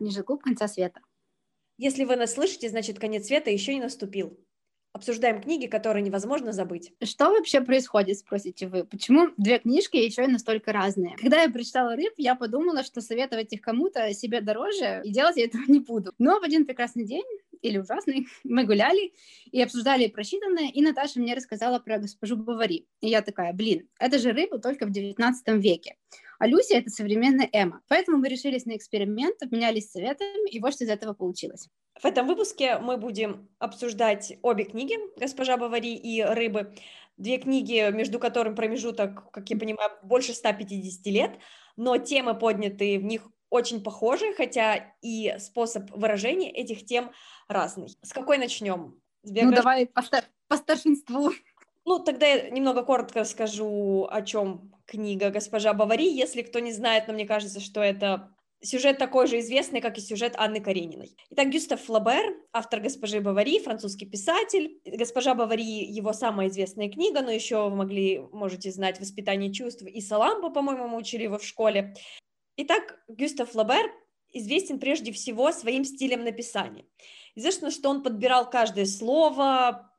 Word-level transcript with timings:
ниже 0.00 0.22
клуб 0.22 0.42
конца 0.42 0.68
света. 0.68 1.00
Если 1.78 2.04
вы 2.04 2.16
нас 2.16 2.34
слышите, 2.34 2.68
значит, 2.68 2.98
конец 2.98 3.26
света 3.26 3.50
еще 3.50 3.74
не 3.74 3.80
наступил. 3.80 4.38
Обсуждаем 4.92 5.40
книги, 5.40 5.66
которые 5.66 6.02
невозможно 6.02 6.52
забыть. 6.52 6.92
Что 7.02 7.30
вообще 7.30 7.60
происходит, 7.60 8.18
спросите 8.18 8.66
вы? 8.66 8.84
Почему 8.84 9.28
две 9.36 9.60
книжки 9.60 9.96
еще 9.96 10.24
и 10.24 10.26
настолько 10.26 10.72
разные? 10.72 11.16
Когда 11.16 11.42
я 11.42 11.48
прочитала 11.48 11.94
«Рыб», 11.94 12.12
я 12.16 12.34
подумала, 12.34 12.82
что 12.82 13.00
советовать 13.00 13.52
их 13.52 13.60
кому-то 13.60 14.12
себе 14.14 14.40
дороже, 14.40 15.00
и 15.04 15.12
делать 15.12 15.36
я 15.36 15.44
этого 15.44 15.62
не 15.68 15.78
буду. 15.78 16.12
Но 16.18 16.40
в 16.40 16.42
один 16.42 16.66
прекрасный 16.66 17.04
день 17.04 17.24
или 17.62 17.78
ужасный, 17.78 18.26
мы 18.44 18.64
гуляли 18.64 19.12
и 19.52 19.62
обсуждали 19.62 20.08
прочитанное, 20.08 20.70
и 20.70 20.82
Наташа 20.82 21.20
мне 21.20 21.34
рассказала 21.34 21.78
про 21.78 21.98
госпожу 21.98 22.36
Бавари. 22.36 22.86
И 23.00 23.08
я 23.08 23.22
такая, 23.22 23.52
блин, 23.52 23.88
это 23.98 24.18
же 24.18 24.32
рыба 24.32 24.58
только 24.58 24.86
в 24.86 24.90
19 24.90 25.62
веке. 25.62 25.96
А 26.40 26.46
Люся— 26.46 26.74
это 26.78 26.88
современная 26.88 27.50
Эмма. 27.52 27.82
Поэтому 27.86 28.16
мы 28.16 28.28
решились 28.30 28.64
на 28.64 28.74
эксперимент, 28.74 29.42
обменялись 29.42 29.90
советами, 29.90 30.48
и 30.48 30.58
вот 30.58 30.72
что 30.72 30.84
из 30.84 30.88
этого 30.88 31.12
получилось. 31.12 31.68
В 32.00 32.06
этом 32.06 32.26
выпуске 32.26 32.78
мы 32.78 32.96
будем 32.96 33.50
обсуждать 33.58 34.38
обе 34.40 34.64
книги 34.64 34.96
«Госпожа 35.18 35.58
Бавари» 35.58 35.94
и 35.94 36.22
«Рыбы». 36.22 36.74
Две 37.18 37.36
книги, 37.36 37.92
между 37.92 38.18
которыми 38.18 38.54
промежуток, 38.54 39.30
как 39.30 39.50
я 39.50 39.58
понимаю, 39.58 39.90
больше 40.02 40.32
150 40.32 41.04
лет, 41.12 41.32
но 41.76 41.98
темы, 41.98 42.32
поднятые 42.32 42.98
в 42.98 43.04
них, 43.04 43.28
очень 43.50 43.82
похожи, 43.82 44.32
хотя 44.32 44.94
и 45.02 45.34
способ 45.38 45.90
выражения 45.90 46.50
этих 46.50 46.86
тем 46.86 47.10
разный. 47.48 47.88
С 48.00 48.14
какой 48.14 48.38
начнем? 48.38 48.98
С. 49.24 49.30
Ну, 49.30 49.52
давай 49.52 49.86
по, 49.86 50.00
стар... 50.00 50.24
по 50.48 50.56
старшинству. 50.56 51.32
Ну, 51.84 51.98
тогда 51.98 52.26
я 52.26 52.50
немного 52.50 52.82
коротко 52.82 53.20
расскажу, 53.20 54.06
о 54.10 54.22
чем 54.22 54.72
книга 54.86 55.30
«Госпожа 55.30 55.72
Бавари». 55.72 56.08
Если 56.08 56.42
кто 56.42 56.58
не 56.58 56.72
знает, 56.72 57.08
но 57.08 57.14
мне 57.14 57.26
кажется, 57.26 57.60
что 57.60 57.80
это 57.80 58.34
Сюжет 58.62 58.98
такой 58.98 59.26
же 59.26 59.38
известный, 59.38 59.80
как 59.80 59.96
и 59.96 60.02
сюжет 60.02 60.34
Анны 60.36 60.60
Карениной. 60.60 61.16
Итак, 61.30 61.48
Гюстав 61.48 61.80
Флабер, 61.80 62.36
автор 62.52 62.80
«Госпожи 62.80 63.18
Бавари», 63.18 63.58
французский 63.58 64.04
писатель. 64.04 64.78
«Госпожа 64.84 65.34
Бавари»— 65.34 65.62
его 65.90 66.12
самая 66.12 66.48
известная 66.48 66.90
книга, 66.90 67.22
но 67.22 67.30
еще 67.30 67.70
вы 67.70 67.76
могли, 67.76 68.18
можете 68.32 68.70
знать 68.70 69.00
«Воспитание 69.00 69.50
чувств» 69.50 69.82
и 69.82 70.00
«Саламба», 70.02 70.50
по-моему, 70.50 70.88
мы 70.88 70.98
учили 70.98 71.22
его 71.22 71.38
в 71.38 71.44
школе. 71.44 71.94
Итак, 72.58 73.02
Гюстав 73.08 73.50
Флабер 73.50 73.90
известен 74.30 74.78
прежде 74.78 75.10
всего 75.12 75.52
своим 75.52 75.84
стилем 75.84 76.22
написания. 76.22 76.84
Известно, 77.34 77.70
что 77.70 77.88
он 77.88 78.02
подбирал 78.02 78.50
каждое 78.50 78.84
слово, 78.84 79.89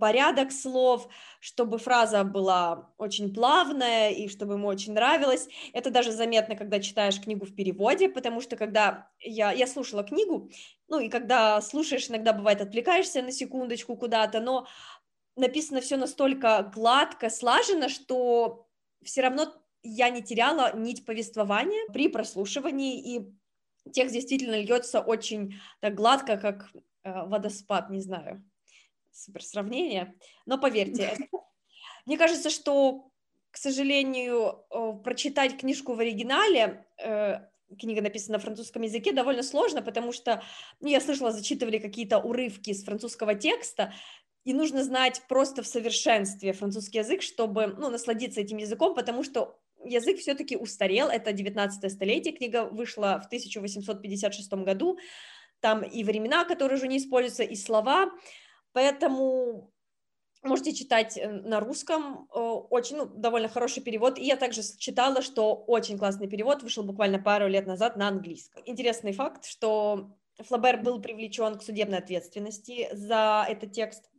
порядок 0.00 0.52
слов, 0.52 1.08
чтобы 1.40 1.78
фраза 1.78 2.24
была 2.24 2.90
очень 2.98 3.32
плавная 3.32 4.10
и 4.10 4.28
чтобы 4.28 4.54
ему 4.54 4.68
очень 4.68 4.92
нравилось. 4.92 5.48
Это 5.72 5.90
даже 5.90 6.12
заметно, 6.12 6.56
когда 6.56 6.80
читаешь 6.80 7.20
книгу 7.20 7.46
в 7.46 7.54
переводе, 7.54 8.08
потому 8.08 8.40
что 8.40 8.56
когда 8.56 9.10
я, 9.20 9.52
я 9.52 9.66
слушала 9.66 10.02
книгу, 10.02 10.50
ну 10.88 11.00
и 11.00 11.08
когда 11.08 11.60
слушаешь, 11.60 12.08
иногда 12.08 12.32
бывает 12.32 12.60
отвлекаешься 12.60 13.22
на 13.22 13.32
секундочку 13.32 13.96
куда-то, 13.96 14.40
но 14.40 14.66
написано 15.36 15.80
все 15.80 15.96
настолько 15.96 16.70
гладко, 16.74 17.30
слажено, 17.30 17.88
что 17.88 18.66
все 19.04 19.20
равно 19.20 19.52
я 19.82 20.10
не 20.10 20.22
теряла 20.22 20.76
нить 20.76 21.04
повествования 21.04 21.86
при 21.92 22.08
прослушивании, 22.08 23.16
и 23.16 23.32
текст 23.92 24.14
действительно 24.14 24.60
льется 24.60 25.00
очень 25.00 25.54
так 25.80 25.94
гладко, 25.94 26.36
как 26.36 26.70
э, 27.04 27.26
водоспад, 27.26 27.90
не 27.90 28.00
знаю 28.00 28.44
супер 29.16 29.42
сравнение, 29.42 30.14
но 30.44 30.58
поверьте, 30.58 31.16
мне 32.04 32.18
кажется, 32.18 32.50
что, 32.50 33.10
к 33.50 33.56
сожалению, 33.56 34.64
прочитать 35.02 35.58
книжку 35.58 35.94
в 35.94 36.00
оригинале, 36.00 36.86
э, 36.98 37.40
книга 37.78 38.02
написана 38.02 38.38
на 38.38 38.42
французском 38.42 38.82
языке, 38.82 39.12
довольно 39.12 39.42
сложно, 39.42 39.82
потому 39.82 40.12
что, 40.12 40.42
ну, 40.80 40.88
я 40.88 41.00
слышала, 41.00 41.32
зачитывали 41.32 41.78
какие-то 41.78 42.18
урывки 42.18 42.70
из 42.70 42.84
французского 42.84 43.34
текста, 43.34 43.92
и 44.44 44.52
нужно 44.54 44.84
знать 44.84 45.22
просто 45.28 45.62
в 45.62 45.66
совершенстве 45.66 46.52
французский 46.52 46.98
язык, 46.98 47.22
чтобы, 47.22 47.66
ну, 47.66 47.88
насладиться 47.90 48.40
этим 48.40 48.58
языком, 48.58 48.94
потому 48.94 49.24
что 49.24 49.58
язык 49.84 50.18
все-таки 50.18 50.56
устарел, 50.56 51.08
это 51.08 51.32
19 51.32 51.90
столетие, 51.90 52.34
книга 52.34 52.64
вышла 52.64 53.20
в 53.22 53.26
1856 53.26 54.52
году, 54.52 54.98
там 55.60 55.82
и 55.82 56.04
времена, 56.04 56.44
которые 56.44 56.76
уже 56.76 56.86
не 56.86 56.98
используются, 56.98 57.42
и 57.42 57.56
слова, 57.56 58.12
Поэтому 58.76 59.72
можете 60.42 60.74
читать 60.74 61.16
э, 61.16 61.26
на 61.26 61.60
русском, 61.60 62.28
э, 62.30 62.38
очень, 62.38 62.98
ну, 62.98 63.06
довольно 63.06 63.48
хороший 63.48 63.82
перевод. 63.82 64.18
И 64.18 64.24
я 64.24 64.36
также 64.36 64.60
читала, 64.76 65.22
что 65.22 65.54
очень 65.54 65.96
классный 65.96 66.28
перевод 66.28 66.62
вышел 66.62 66.84
буквально 66.84 67.18
пару 67.18 67.48
лет 67.48 67.66
назад 67.66 67.96
на 67.96 68.06
английском. 68.08 68.62
Интересный 68.66 69.14
факт, 69.14 69.46
что 69.46 70.10
Флабер 70.40 70.82
был 70.82 71.00
привлечен 71.00 71.54
к 71.56 71.62
судебной 71.62 72.00
ответственности 72.00 72.90
за 72.92 73.46
этот 73.48 73.72
текст, 73.72 74.10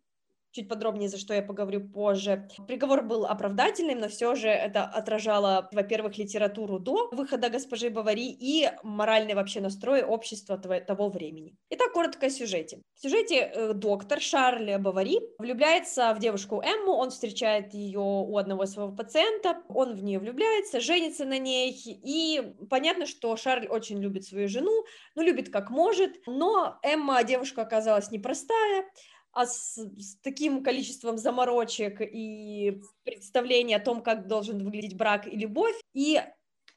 чуть 0.57 0.67
подробнее, 0.67 1.09
за 1.09 1.17
что 1.17 1.33
я 1.33 1.41
поговорю 1.41 1.87
позже. 1.87 2.47
Приговор 2.67 3.03
был 3.03 3.25
оправдательным, 3.25 3.99
но 3.99 4.07
все 4.07 4.35
же 4.35 4.49
это 4.49 4.83
отражало, 4.83 5.69
во-первых, 5.71 6.17
литературу 6.17 6.79
до 6.79 7.09
выхода 7.11 7.49
госпожи 7.49 7.89
Бавари 7.89 8.31
и 8.31 8.69
моральный 8.83 9.35
вообще 9.35 9.61
настрой 9.61 10.03
общества 10.03 10.57
того 10.57 11.09
времени. 11.09 11.55
Итак, 11.69 11.93
коротко 11.93 12.25
о 12.25 12.29
сюжете. 12.29 12.81
В 12.95 13.01
сюжете 13.01 13.35
э, 13.35 13.73
доктор 13.73 14.19
Шарль 14.19 14.77
Бавари 14.77 15.19
влюбляется 15.37 16.13
в 16.15 16.19
девушку 16.19 16.61
Эмму, 16.61 16.93
он 16.93 17.11
встречает 17.11 17.73
ее 17.73 17.99
у 17.99 18.37
одного 18.37 18.65
своего 18.65 18.91
пациента, 18.91 19.61
он 19.69 19.93
в 19.93 20.03
нее 20.03 20.19
влюбляется, 20.19 20.79
женится 20.79 21.25
на 21.25 21.37
ней, 21.37 21.75
и 21.85 22.41
понятно, 22.69 23.05
что 23.05 23.35
Шарль 23.35 23.67
очень 23.67 23.99
любит 23.99 24.25
свою 24.25 24.47
жену, 24.47 24.85
ну, 25.15 25.21
любит 25.21 25.49
как 25.49 25.69
может, 25.69 26.13
но 26.25 26.79
Эмма, 26.81 27.23
девушка, 27.23 27.61
оказалась 27.61 28.09
непростая, 28.11 28.85
а 29.37 29.45
с, 29.45 29.77
с 29.77 30.15
таким 30.23 30.63
количеством 30.63 31.19
заморочек 31.19 32.01
и 32.01 32.81
представлений 33.03 33.75
о 33.75 33.79
том, 33.79 34.01
как 34.01 34.27
должен 34.27 34.63
выглядеть 34.63 34.97
брак 34.97 35.27
и 35.27 35.37
любовь. 35.37 35.75
И 35.93 36.19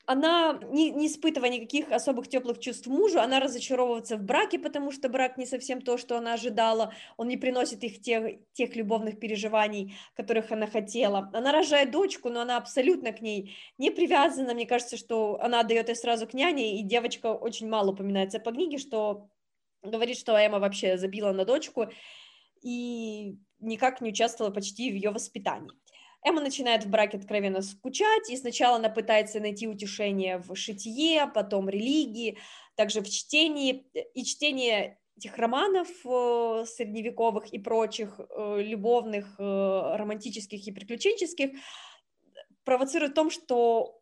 она, 0.04 0.60
не, 0.70 0.90
не 0.90 1.06
испытывая 1.06 1.48
никаких 1.48 1.90
особых 1.90 2.28
теплых 2.28 2.58
чувств 2.58 2.86
мужу, 2.86 3.18
она 3.18 3.40
разочаровывается 3.40 4.18
в 4.18 4.24
браке, 4.24 4.58
потому 4.58 4.92
что 4.92 5.08
брак 5.08 5.38
не 5.38 5.46
совсем 5.46 5.80
то, 5.80 5.96
что 5.96 6.18
она 6.18 6.34
ожидала, 6.34 6.92
он 7.16 7.28
не 7.28 7.38
приносит 7.38 7.82
их 7.82 8.02
тех, 8.02 8.40
тех 8.52 8.76
любовных 8.76 9.18
переживаний, 9.18 9.94
которых 10.14 10.52
она 10.52 10.66
хотела. 10.66 11.30
Она 11.32 11.52
рожает 11.52 11.90
дочку, 11.90 12.28
но 12.28 12.42
она 12.42 12.58
абсолютно 12.58 13.12
к 13.12 13.22
ней 13.22 13.56
не 13.78 13.90
привязана, 13.90 14.52
мне 14.52 14.66
кажется, 14.66 14.98
что 14.98 15.40
она 15.40 15.60
отдает 15.60 15.88
ее 15.88 15.94
сразу 15.94 16.26
к 16.26 16.34
няне, 16.34 16.78
и 16.78 16.82
девочка 16.82 17.32
очень 17.32 17.70
мало 17.70 17.92
упоминается 17.92 18.38
по 18.38 18.52
книге, 18.52 18.76
что 18.76 19.30
говорит, 19.82 20.18
что 20.18 20.36
Эмма 20.36 20.58
вообще 20.58 20.98
забила 20.98 21.32
на 21.32 21.46
дочку, 21.46 21.88
и 22.62 23.38
никак 23.58 24.00
не 24.00 24.10
участвовала 24.10 24.52
почти 24.52 24.90
в 24.90 24.94
ее 24.94 25.10
воспитании. 25.10 25.72
Эмма 26.22 26.42
начинает 26.42 26.84
в 26.84 26.90
браке 26.90 27.16
откровенно 27.16 27.62
скучать, 27.62 28.28
и 28.28 28.36
сначала 28.36 28.76
она 28.76 28.90
пытается 28.90 29.40
найти 29.40 29.66
утешение 29.66 30.38
в 30.38 30.54
шитье, 30.54 31.30
потом 31.34 31.68
религии, 31.68 32.36
также 32.74 33.00
в 33.00 33.08
чтении, 33.08 33.86
и 34.14 34.24
чтение 34.24 34.98
этих 35.16 35.36
романов 35.36 35.88
э, 36.04 36.64
средневековых 36.66 37.52
и 37.52 37.58
прочих 37.58 38.18
э, 38.18 38.62
любовных, 38.62 39.38
э, 39.38 39.42
романтических 39.42 40.66
и 40.66 40.72
приключенческих 40.72 41.50
провоцирует 42.64 43.12
в 43.12 43.14
том, 43.14 43.30
что 43.30 44.00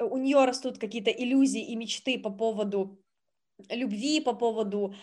у 0.00 0.16
нее 0.16 0.44
растут 0.44 0.78
какие-то 0.78 1.10
иллюзии 1.10 1.64
и 1.64 1.76
мечты 1.76 2.18
по 2.18 2.30
поводу 2.30 3.00
любви, 3.68 4.20
по 4.20 4.32
поводу 4.32 4.94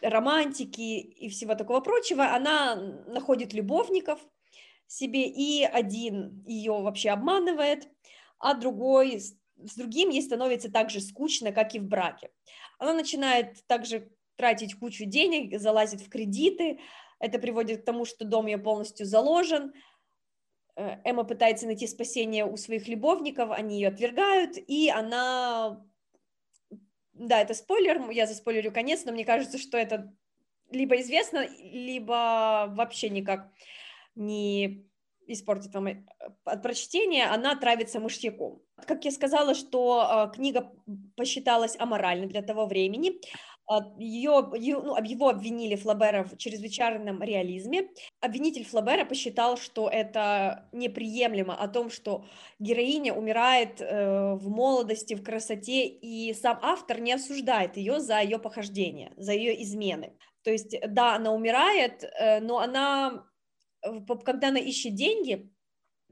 романтики 0.00 0.98
и 0.98 1.28
всего 1.28 1.54
такого 1.54 1.80
прочего, 1.80 2.34
она 2.34 2.76
находит 3.06 3.52
любовников 3.52 4.20
себе, 4.86 5.28
и 5.28 5.64
один 5.64 6.42
ее 6.46 6.72
вообще 6.72 7.10
обманывает, 7.10 7.88
а 8.38 8.54
другой 8.54 9.20
с 9.20 9.74
другим 9.74 10.10
ей 10.10 10.22
становится 10.22 10.70
так 10.70 10.90
же 10.90 11.00
скучно, 11.00 11.52
как 11.52 11.74
и 11.74 11.80
в 11.80 11.84
браке. 11.84 12.30
Она 12.78 12.94
начинает 12.94 13.66
также 13.66 14.10
тратить 14.36 14.74
кучу 14.76 15.04
денег, 15.04 15.58
залазит 15.60 16.00
в 16.00 16.08
кредиты, 16.08 16.78
это 17.18 17.38
приводит 17.40 17.82
к 17.82 17.84
тому, 17.84 18.04
что 18.04 18.24
дом 18.24 18.46
ее 18.46 18.58
полностью 18.58 19.04
заложен, 19.04 19.72
э, 20.76 20.98
Эмма 21.04 21.24
пытается 21.24 21.66
найти 21.66 21.88
спасение 21.88 22.46
у 22.46 22.56
своих 22.56 22.86
любовников, 22.86 23.50
они 23.50 23.80
ее 23.80 23.88
отвергают, 23.88 24.56
и 24.56 24.88
она 24.88 25.84
да, 27.18 27.40
это 27.40 27.54
спойлер, 27.54 28.10
я 28.10 28.26
заспойлерю 28.26 28.72
конец, 28.72 29.04
но 29.04 29.12
мне 29.12 29.24
кажется, 29.24 29.58
что 29.58 29.76
это 29.76 30.12
либо 30.70 31.00
известно, 31.00 31.46
либо 31.58 32.66
вообще 32.70 33.08
никак 33.08 33.50
не 34.14 34.88
испортит 35.26 35.74
вам 35.74 35.86
э, 35.86 36.04
от 36.44 36.62
прочтения, 36.62 37.26
она 37.26 37.54
травится 37.54 38.00
мышьяком. 38.00 38.62
Как 38.86 39.04
я 39.04 39.10
сказала, 39.10 39.54
что 39.54 40.30
э, 40.32 40.34
книга 40.34 40.72
посчиталась 41.16 41.76
аморальной 41.78 42.26
для 42.26 42.42
того 42.42 42.66
времени, 42.66 43.20
ее, 43.98 44.50
ее, 44.56 44.80
ну, 44.80 44.96
его 45.02 45.28
обвинили 45.28 45.76
Флабера 45.76 46.24
в 46.24 46.36
чрезвычайном 46.38 47.22
реализме. 47.22 47.88
Обвинитель 48.20 48.64
Флабера 48.64 49.04
посчитал, 49.04 49.58
что 49.58 49.88
это 49.88 50.68
неприемлемо, 50.72 51.54
о 51.54 51.68
том, 51.68 51.90
что 51.90 52.24
героиня 52.58 53.12
умирает 53.12 53.80
э, 53.80 54.34
в 54.34 54.48
молодости, 54.48 55.14
в 55.14 55.22
красоте, 55.22 55.86
и 55.86 56.32
сам 56.32 56.58
автор 56.62 57.00
не 57.00 57.12
осуждает 57.12 57.76
ее 57.76 58.00
за 58.00 58.20
ее 58.20 58.38
похождение, 58.38 59.12
за 59.16 59.32
ее 59.32 59.62
измены. 59.62 60.16
То 60.44 60.50
есть, 60.50 60.74
да, 60.88 61.16
она 61.16 61.32
умирает, 61.32 62.04
э, 62.04 62.40
но 62.40 62.58
она, 62.58 63.26
когда 64.24 64.48
она 64.48 64.60
ищет 64.60 64.94
деньги, 64.94 65.52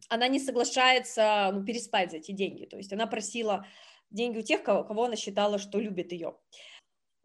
она 0.09 0.29
не 0.29 0.39
соглашается 0.39 1.51
ну, 1.53 1.65
переспать 1.65 2.11
за 2.11 2.19
эти 2.19 2.33
деньги. 2.33 2.67
То 2.67 2.77
есть 2.77 2.93
она 2.93 3.07
просила 3.07 3.67
деньги 4.11 4.39
у 4.39 4.43
тех, 4.43 4.63
кого, 4.63 4.85
кого 4.85 5.05
она 5.05 5.17
считала, 5.17 5.59
что 5.59 5.81
любит 5.81 6.13
ее. 6.13 6.37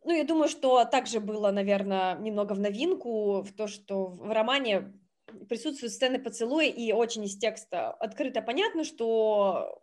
Ну, 0.04 0.16
я 0.16 0.24
думаю, 0.24 0.50
что 0.50 0.84
также 0.86 1.20
было, 1.20 1.52
наверное, 1.52 2.18
немного 2.18 2.54
в 2.54 2.60
новинку 2.60 3.42
в 3.42 3.52
то, 3.54 3.68
что 3.68 4.08
в 4.08 4.32
романе 4.32 4.94
присутствуют 5.48 5.94
сцены 5.94 6.20
поцелуя, 6.20 6.68
и 6.68 6.92
очень 6.92 7.24
из 7.26 7.38
текста 7.38 7.92
открыто 7.92 8.42
понятно, 8.42 8.84
что 8.84 9.82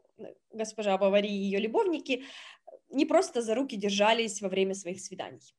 госпожа 0.53 0.99
Бавари 0.99 1.29
и 1.29 1.33
ее 1.33 1.61
любовники 1.61 2.25
не 2.91 3.07
просто 3.07 3.43
за 3.43 3.55
руки 3.55 3.77
держались 3.77 4.43
во 4.43 4.49
время 4.49 4.75
своих 4.75 5.01
свиданий. 5.01 5.55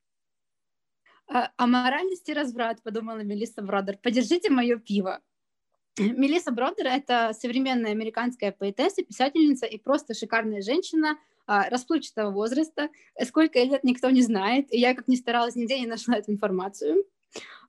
А, 1.27 1.51
о 1.57 1.67
моральности 1.67 2.31
разврат, 2.31 2.81
подумала 2.83 3.19
Мелисса 3.19 3.61
Бродер. 3.61 3.97
Подержите 3.97 4.50
мое 4.50 4.77
пиво. 4.77 5.21
Мелисса 5.97 6.51
Бродер— 6.51 6.88
это 6.88 7.33
современная 7.33 7.91
американская 7.91 8.51
поэтесса, 8.51 9.03
писательница 9.03 9.65
и 9.67 9.77
просто 9.77 10.13
шикарная 10.13 10.61
женщина 10.61 11.11
а, 11.11 11.15
расплывчатого 11.50 12.31
возраста. 12.31 12.90
Сколько 13.25 13.60
лет 13.60 13.84
никто 13.84 14.10
не 14.10 14.22
знает, 14.22 14.72
и 14.72 14.80
я, 14.80 14.94
как 14.94 15.07
ни 15.07 15.16
старалась, 15.16 15.56
нигде 15.56 15.80
не 15.80 15.88
нашла 15.88 16.18
эту 16.18 16.31
информацию. 16.31 17.06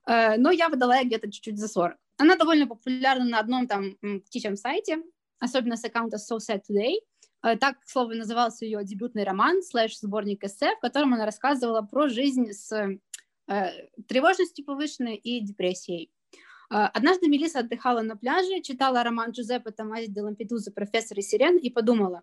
А, 0.05 0.37
но 0.37 0.51
я 0.51 0.69
выдала 0.69 1.03
где-то 1.03 1.31
чуть-чуть 1.31 1.57
за 1.57 1.67
40. 1.67 1.97
Она 2.17 2.35
довольно 2.35 2.67
популярна 2.67 3.25
на 3.25 3.39
одном 3.39 3.67
там 3.67 3.97
птичьем 4.25 4.55
сайте, 4.55 5.01
особенно 5.39 5.77
с 5.77 5.83
аккаунта 5.83 6.17
So 6.17 6.37
Sad 6.37 6.61
Today. 6.69 6.97
А, 7.41 7.57
так, 7.57 7.79
к 7.79 7.89
слову, 7.89 8.13
назывался 8.13 8.65
ее 8.65 8.83
дебютный 8.83 9.23
роман, 9.23 9.63
слэш 9.63 9.97
сборник 9.97 10.43
эссе, 10.43 10.75
в 10.75 10.79
котором 10.79 11.13
она 11.13 11.25
рассказывала 11.25 11.81
про 11.81 12.07
жизнь 12.07 12.51
с 12.51 12.71
э, 13.47 13.71
тревожностью 14.07 14.63
повышенной 14.63 15.15
и 15.15 15.39
депрессией. 15.39 16.11
А, 16.69 16.87
однажды 16.87 17.27
Мелиса 17.27 17.59
отдыхала 17.59 18.01
на 18.01 18.15
пляже, 18.15 18.61
читала 18.61 19.03
роман 19.03 19.31
Джузеппе 19.31 19.71
Томази 19.71 20.07
де 20.07 20.21
Лампедуза 20.21 20.71
«Профессор 20.71 21.17
и 21.17 21.21
сирен» 21.21 21.57
и 21.57 21.69
подумала, 21.71 22.21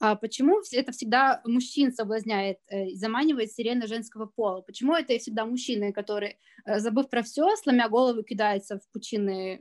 а 0.00 0.16
почему 0.16 0.60
это 0.72 0.92
всегда 0.92 1.40
мужчин 1.44 1.92
соблазняет 1.92 2.58
э, 2.68 2.88
и 2.88 2.96
заманивает 2.96 3.52
сирены 3.52 3.86
женского 3.86 4.26
пола? 4.26 4.60
Почему 4.60 4.94
это 4.94 5.16
всегда 5.18 5.46
мужчины, 5.46 5.92
которые, 5.92 6.38
э, 6.64 6.80
забыв 6.80 7.08
про 7.08 7.22
все, 7.22 7.56
сломя 7.56 7.88
голову, 7.88 8.22
кидаются 8.22 8.78
в 8.78 8.88
пучины 8.90 9.60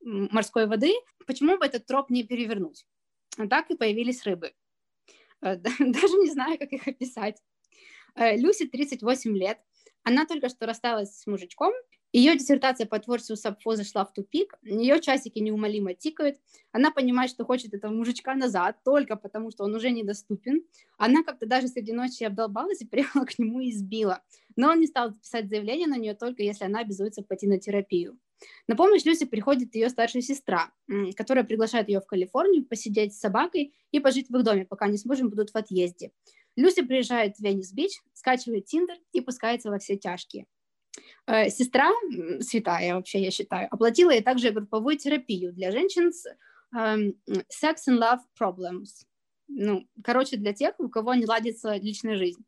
морской 0.00 0.66
воды? 0.66 0.92
Почему 1.26 1.58
бы 1.58 1.66
этот 1.66 1.86
троп 1.86 2.10
не 2.10 2.24
перевернуть? 2.24 2.86
Так 3.50 3.70
и 3.70 3.76
появились 3.76 4.24
рыбы. 4.24 4.52
Э, 5.42 5.56
даже 5.78 6.14
не 6.18 6.30
знаю, 6.30 6.58
как 6.58 6.72
их 6.72 6.88
описать. 6.88 7.40
Люси 8.16 8.66
38 8.66 9.36
лет. 9.36 9.58
Она 10.04 10.24
только 10.24 10.48
что 10.48 10.66
рассталась 10.66 11.18
с 11.18 11.26
мужичком, 11.26 11.72
ее 12.14 12.36
диссертация 12.36 12.86
по 12.86 13.00
творчеству 13.00 13.34
Сапфо 13.34 13.74
зашла 13.74 14.04
в 14.04 14.12
тупик, 14.12 14.54
ее 14.62 15.00
часики 15.00 15.40
неумолимо 15.40 15.94
тикают, 15.94 16.36
она 16.70 16.92
понимает, 16.92 17.28
что 17.28 17.44
хочет 17.44 17.74
этого 17.74 17.92
мужичка 17.92 18.36
назад, 18.36 18.76
только 18.84 19.16
потому, 19.16 19.50
что 19.50 19.64
он 19.64 19.74
уже 19.74 19.90
недоступен. 19.90 20.62
Она 20.96 21.24
как-то 21.24 21.46
даже 21.46 21.66
среди 21.66 21.92
ночи 21.92 22.22
обдолбалась 22.22 22.80
и 22.82 22.86
приехала 22.86 23.24
к 23.24 23.36
нему 23.40 23.58
и 23.58 23.70
избила. 23.70 24.22
Но 24.54 24.70
он 24.70 24.78
не 24.78 24.86
стал 24.86 25.12
писать 25.12 25.48
заявление 25.48 25.88
на 25.88 25.96
нее, 25.96 26.14
только 26.14 26.44
если 26.44 26.64
она 26.64 26.80
обязуется 26.80 27.22
пойти 27.22 27.48
на 27.48 27.58
терапию. 27.58 28.16
На 28.68 28.76
помощь 28.76 29.04
Люси 29.04 29.26
приходит 29.26 29.74
ее 29.74 29.88
старшая 29.88 30.22
сестра, 30.22 30.70
которая 31.16 31.42
приглашает 31.42 31.88
ее 31.88 32.00
в 32.00 32.06
Калифорнию 32.06 32.64
посидеть 32.64 33.14
с 33.14 33.18
собакой 33.18 33.74
и 33.90 33.98
пожить 33.98 34.28
в 34.28 34.36
их 34.36 34.44
доме, 34.44 34.64
пока 34.66 34.84
они 34.84 34.98
с 34.98 35.04
мужем 35.04 35.30
будут 35.30 35.50
в 35.50 35.56
отъезде. 35.56 36.12
Люси 36.54 36.82
приезжает 36.82 37.36
в 37.36 37.40
Венес-Бич, 37.40 38.00
скачивает 38.12 38.66
Тиндер 38.66 38.98
и 39.12 39.20
пускается 39.20 39.70
во 39.70 39.80
все 39.80 39.96
тяжкие. 39.96 40.46
Э, 41.26 41.48
сестра, 41.48 41.90
святая 42.40 42.94
вообще, 42.94 43.22
я 43.22 43.30
считаю, 43.30 43.68
оплатила 43.70 44.10
ей 44.10 44.22
также 44.22 44.50
групповую 44.50 44.98
терапию 44.98 45.52
для 45.52 45.70
женщин 45.70 46.12
с 46.12 46.26
um, 46.74 47.16
sex 47.28 47.76
and 47.88 47.98
love 47.98 48.20
problems. 48.38 49.06
Ну, 49.48 49.86
короче, 50.02 50.36
для 50.36 50.52
тех, 50.52 50.74
у 50.78 50.88
кого 50.88 51.14
не 51.14 51.26
ладится 51.26 51.76
личная 51.76 52.16
жизнь. 52.16 52.44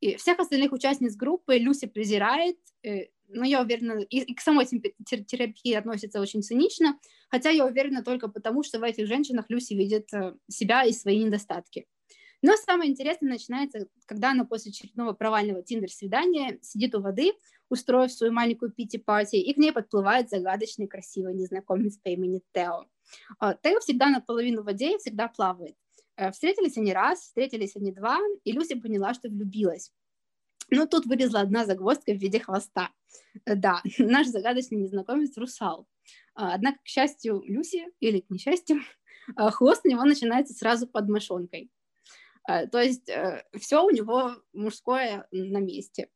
И 0.00 0.16
всех 0.16 0.38
остальных 0.38 0.72
участниц 0.72 1.16
группы 1.16 1.56
Люси 1.58 1.86
презирает, 1.86 2.58
э, 2.82 3.06
но 3.28 3.44
я 3.44 3.62
уверена, 3.62 4.00
и, 4.00 4.20
и 4.20 4.34
к 4.34 4.40
самой 4.40 4.66
терапии 4.66 5.72
относится 5.72 6.20
очень 6.20 6.42
цинично, 6.42 6.98
хотя 7.30 7.50
я 7.50 7.64
уверена 7.66 8.02
только 8.04 8.28
потому, 8.28 8.62
что 8.62 8.78
в 8.78 8.82
этих 8.82 9.06
женщинах 9.06 9.46
Люси 9.48 9.74
видит 9.74 10.12
э, 10.12 10.34
себя 10.48 10.84
и 10.84 10.92
свои 10.92 11.24
недостатки. 11.24 11.86
Но 12.42 12.56
самое 12.56 12.90
интересное 12.90 13.30
начинается, 13.30 13.88
когда 14.06 14.32
она 14.32 14.44
после 14.44 14.70
очередного 14.70 15.12
провального 15.12 15.62
тиндер-свидания 15.62 16.58
сидит 16.62 16.94
у 16.94 17.00
воды, 17.00 17.32
устроив 17.68 18.12
свою 18.12 18.32
маленькую 18.32 18.72
пити-пати, 18.72 19.36
и 19.36 19.52
к 19.54 19.56
ней 19.56 19.72
подплывает 19.72 20.28
загадочный 20.28 20.86
красивый 20.86 21.34
незнакомец 21.34 21.96
по 21.98 22.08
имени 22.08 22.42
Тео. 22.52 22.86
А, 23.38 23.54
Тео 23.54 23.80
всегда 23.80 24.10
наполовину 24.10 24.62
в 24.62 24.66
воде 24.66 24.94
и 24.94 24.98
всегда 24.98 25.28
плавает. 25.28 25.76
Э, 26.16 26.30
встретились 26.30 26.76
они 26.76 26.92
раз, 26.92 27.20
встретились 27.20 27.76
они 27.76 27.92
два, 27.92 28.18
и 28.44 28.52
Люси 28.52 28.78
поняла, 28.78 29.14
что 29.14 29.28
влюбилась. 29.28 29.92
Но 30.70 30.86
тут 30.86 31.06
вылезла 31.06 31.40
одна 31.40 31.66
загвоздка 31.66 32.12
в 32.12 32.18
виде 32.18 32.40
хвоста. 32.40 32.90
Э, 33.44 33.54
да, 33.54 33.80
наш 33.98 34.28
загадочный 34.28 34.78
незнакомец 34.78 35.36
русал. 35.36 35.86
А, 36.34 36.54
однако, 36.54 36.78
к 36.82 36.86
счастью 36.86 37.42
Люси, 37.46 37.86
или 38.00 38.20
к 38.20 38.30
несчастью, 38.30 38.80
хвост 39.36 39.82
у 39.84 39.88
него 39.88 40.04
начинается 40.04 40.54
сразу 40.54 40.86
под 40.86 41.08
мошонкой. 41.08 41.70
Э, 42.48 42.66
то 42.66 42.80
есть 42.80 43.10
все 43.58 43.84
у 43.84 43.90
него 43.90 44.32
мужское 44.52 45.26
на 45.30 45.58
месте. 45.58 46.08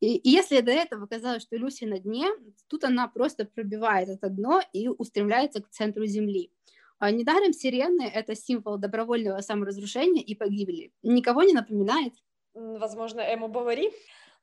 И, 0.00 0.20
если 0.22 0.60
до 0.60 0.70
этого 0.70 1.06
казалось, 1.06 1.42
что 1.42 1.56
Люси 1.56 1.84
на 1.84 1.98
дне, 1.98 2.28
тут 2.68 2.84
она 2.84 3.08
просто 3.08 3.44
пробивает 3.44 4.08
это 4.08 4.28
дно 4.28 4.62
и 4.72 4.88
устремляется 4.88 5.60
к 5.62 5.70
центру 5.70 6.06
Земли. 6.06 6.52
А 6.98 7.10
недаром 7.10 7.52
сирены— 7.52 8.10
это 8.14 8.34
символ 8.34 8.78
добровольного 8.78 9.40
саморазрушения 9.40 10.22
и 10.22 10.34
погибели. 10.34 10.92
Никого 11.02 11.42
не 11.42 11.52
напоминает? 11.52 12.14
Возможно, 12.54 13.20
Эму 13.20 13.48
Бавари? 13.48 13.92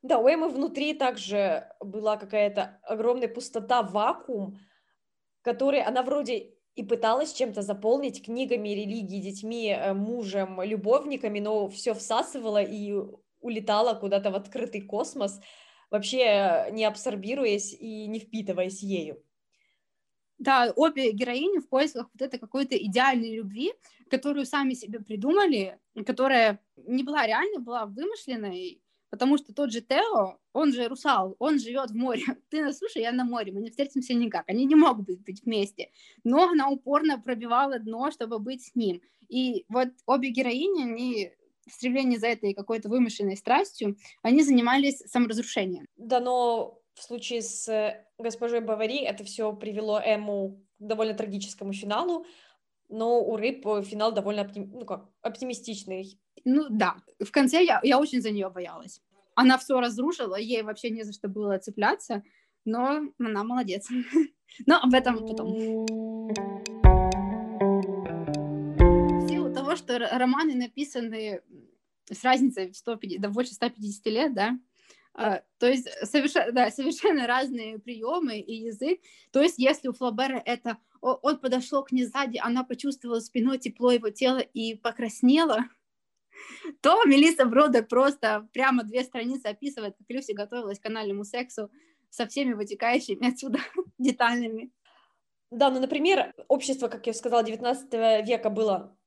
Да, 0.03 0.19
у 0.19 0.27
Эммы 0.27 0.49
внутри 0.49 0.93
также 0.93 1.67
была 1.79 2.17
какая-то 2.17 2.79
огромная 2.83 3.27
пустота, 3.27 3.81
вакуум, 3.81 4.59
который 5.41 5.81
она 5.81 6.03
вроде 6.03 6.52
и 6.75 6.83
пыталась 6.83 7.33
чем-то 7.33 7.61
заполнить 7.61 8.23
книгами, 8.25 8.69
религией, 8.69 9.21
детьми, 9.21 9.69
э, 9.69 9.93
мужем, 9.93 10.61
любовниками, 10.61 11.39
но 11.39 11.69
все 11.69 11.93
всасывала 11.93 12.61
и 12.61 12.95
улетала 13.41 13.93
куда-то 13.93 14.31
в 14.31 14.35
открытый 14.35 14.81
космос, 14.81 15.39
вообще 15.91 16.67
не 16.71 16.85
абсорбируясь 16.85 17.73
и 17.73 18.07
не 18.07 18.19
впитываясь 18.19 18.81
ею. 18.81 19.23
Да, 20.39 20.73
обе 20.75 21.11
героини 21.11 21.59
в 21.59 21.69
поисках 21.69 22.09
вот 22.13 22.21
этой 22.21 22.39
какой-то 22.39 22.75
идеальной 22.75 23.37
любви, 23.37 23.71
которую 24.09 24.45
сами 24.45 24.73
себе 24.73 24.99
придумали, 24.99 25.79
которая 26.05 26.59
не 26.75 27.03
была 27.03 27.25
реальной, 27.25 27.59
была 27.59 27.85
вымышленной, 27.85 28.82
потому 29.13 29.37
что 29.37 29.53
тот 29.53 29.71
же 29.71 29.81
Тео, 29.81 30.39
он 30.53 30.73
же 30.73 30.87
русал, 30.87 31.35
он 31.37 31.59
живет 31.59 31.91
в 31.91 31.95
море, 31.95 32.23
ты 32.49 32.63
на 32.63 32.73
суше, 32.73 32.97
я 32.97 33.11
на 33.11 33.23
море, 33.23 33.51
мы 33.51 33.61
не 33.61 33.69
встретимся 33.69 34.15
никак, 34.15 34.49
они 34.49 34.65
не 34.65 34.73
могут 34.73 35.05
быть 35.05 35.43
вместе, 35.43 35.91
но 36.23 36.49
она 36.49 36.67
упорно 36.69 37.21
пробивала 37.21 37.77
дно, 37.77 38.09
чтобы 38.09 38.39
быть 38.39 38.63
с 38.63 38.73
ним, 38.73 39.03
и 39.29 39.65
вот 39.69 39.89
обе 40.07 40.29
героини, 40.29 40.81
они 40.81 41.31
в 41.67 41.71
стремлении 41.71 42.17
за 42.17 42.25
этой 42.25 42.55
какой-то 42.55 42.89
вымышленной 42.89 43.37
страстью, 43.37 43.97
они 44.23 44.41
занимались 44.41 44.97
саморазрушением. 45.05 45.85
Да, 45.95 46.19
но 46.19 46.81
в 46.95 47.03
случае 47.03 47.43
с 47.43 47.69
э, 47.69 48.07
госпожой 48.17 48.61
Бавари 48.61 48.97
это 48.97 49.23
все 49.23 49.53
привело 49.53 50.01
Эму 50.03 50.59
к 50.79 50.87
довольно 50.87 51.13
трагическому 51.13 51.71
финалу, 51.71 52.25
но 52.89 53.21
у 53.21 53.37
рыб 53.37 53.63
финал 53.85 54.11
довольно 54.11 54.41
оптим... 54.41 54.71
ну, 54.71 54.85
как, 54.85 55.07
оптимистичный. 55.21 56.19
Ну 56.45 56.67
да, 56.69 56.97
в 57.19 57.31
конце 57.31 57.63
я, 57.63 57.79
я 57.83 57.99
очень 57.99 58.21
за 58.21 58.31
нее 58.31 58.49
боялась. 58.49 59.01
Она 59.35 59.57
все 59.57 59.79
разрушила, 59.79 60.35
ей 60.35 60.61
вообще 60.61 60.89
не 60.89 61.03
за 61.03 61.13
что 61.13 61.27
было 61.27 61.57
цепляться, 61.57 62.23
но 62.65 63.01
она 63.19 63.43
молодец. 63.43 63.87
Но 64.67 64.77
об 64.77 64.93
этом 64.93 65.25
потом. 65.25 65.85
того, 69.53 69.75
что 69.75 69.97
романы 69.99 70.55
написаны 70.55 71.41
с 72.11 72.23
разницей 72.23 72.71
в 72.71 72.77
150, 72.77 73.21
да, 73.21 73.29
больше 73.29 73.53
150 73.53 74.05
лет, 74.07 74.33
да, 74.33 74.59
Uh, 75.15 75.43
то 75.59 75.67
есть 75.67 75.87
совершенно, 76.09 76.51
да, 76.51 76.71
совершенно 76.71 77.27
разные 77.27 77.77
приемы 77.77 78.39
и 78.39 78.63
язык. 78.63 78.99
То 79.31 79.43
есть 79.43 79.59
если 79.59 79.87
у 79.87 79.93
Флабера 79.93 80.41
это 80.43 80.79
он 81.01 81.37
подошел 81.37 81.83
к 81.83 81.91
ней 81.91 82.05
сзади, 82.05 82.39
она 82.41 82.63
почувствовала 82.63 83.19
спиной 83.19 83.59
тепло 83.59 83.91
его 83.91 84.09
тела 84.09 84.39
и 84.39 84.73
покраснела, 84.73 85.65
то 86.81 87.03
Мелисса 87.05 87.45
Бродер 87.45 87.85
просто 87.85 88.47
прямо 88.53 88.83
две 88.83 89.03
страницы 89.03 89.47
описывает, 89.47 89.95
как 89.97 90.09
Люси 90.09 90.31
готовилась 90.31 90.79
к 90.79 90.83
канальному 90.83 91.23
сексу 91.23 91.71
со 92.09 92.27
всеми 92.27 92.53
вытекающими 92.53 93.31
отсюда 93.31 93.59
деталями. 93.97 94.71
Да, 95.51 95.69
ну, 95.69 95.79
например, 95.79 96.33
общество, 96.47 96.87
как 96.87 97.05
я 97.07 97.13
сказала, 97.13 97.43
19 97.43 97.93
века 98.27 98.49
было, 98.49 98.97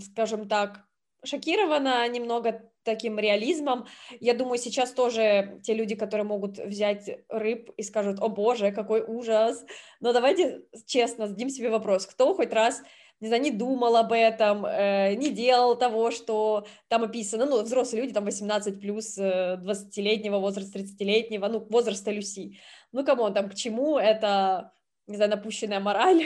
скажем 0.00 0.48
так, 0.48 0.84
шокировано 1.24 2.06
немного 2.08 2.68
таким 2.82 3.18
реализмом. 3.18 3.86
Я 4.20 4.34
думаю, 4.34 4.58
сейчас 4.58 4.92
тоже 4.92 5.60
те 5.62 5.74
люди, 5.74 5.94
которые 5.94 6.24
могут 6.24 6.58
взять 6.58 7.20
рыб 7.28 7.70
и 7.76 7.82
скажут, 7.82 8.18
о 8.20 8.28
боже, 8.28 8.72
какой 8.72 9.02
ужас. 9.02 9.64
Но 10.00 10.12
давайте 10.12 10.62
честно 10.86 11.28
зададим 11.28 11.50
себе 11.50 11.70
вопрос, 11.70 12.06
кто 12.06 12.34
хоть 12.34 12.52
раз 12.52 12.82
не 13.22 13.28
знаю, 13.28 13.42
не 13.42 13.52
думал 13.52 13.96
об 13.96 14.12
этом, 14.12 14.66
э, 14.66 15.14
не 15.14 15.30
делал 15.30 15.78
того, 15.78 16.10
что 16.10 16.66
там 16.88 17.04
описано, 17.04 17.46
ну, 17.46 17.62
взрослые 17.62 18.02
люди, 18.02 18.12
там 18.12 18.24
18 18.24 18.80
плюс, 18.80 19.16
э, 19.16 19.58
20-летнего 19.62 20.38
возраста, 20.38 20.80
30-летнего, 20.80 21.46
ну, 21.46 21.60
возраста 21.70 22.10
Люси. 22.10 22.58
Ну, 22.90 23.04
кому 23.04 23.30
там, 23.30 23.48
к 23.48 23.54
чему 23.54 23.96
это, 23.96 24.72
не 25.06 25.14
знаю, 25.14 25.30
напущенная 25.30 25.78
мораль? 25.78 26.24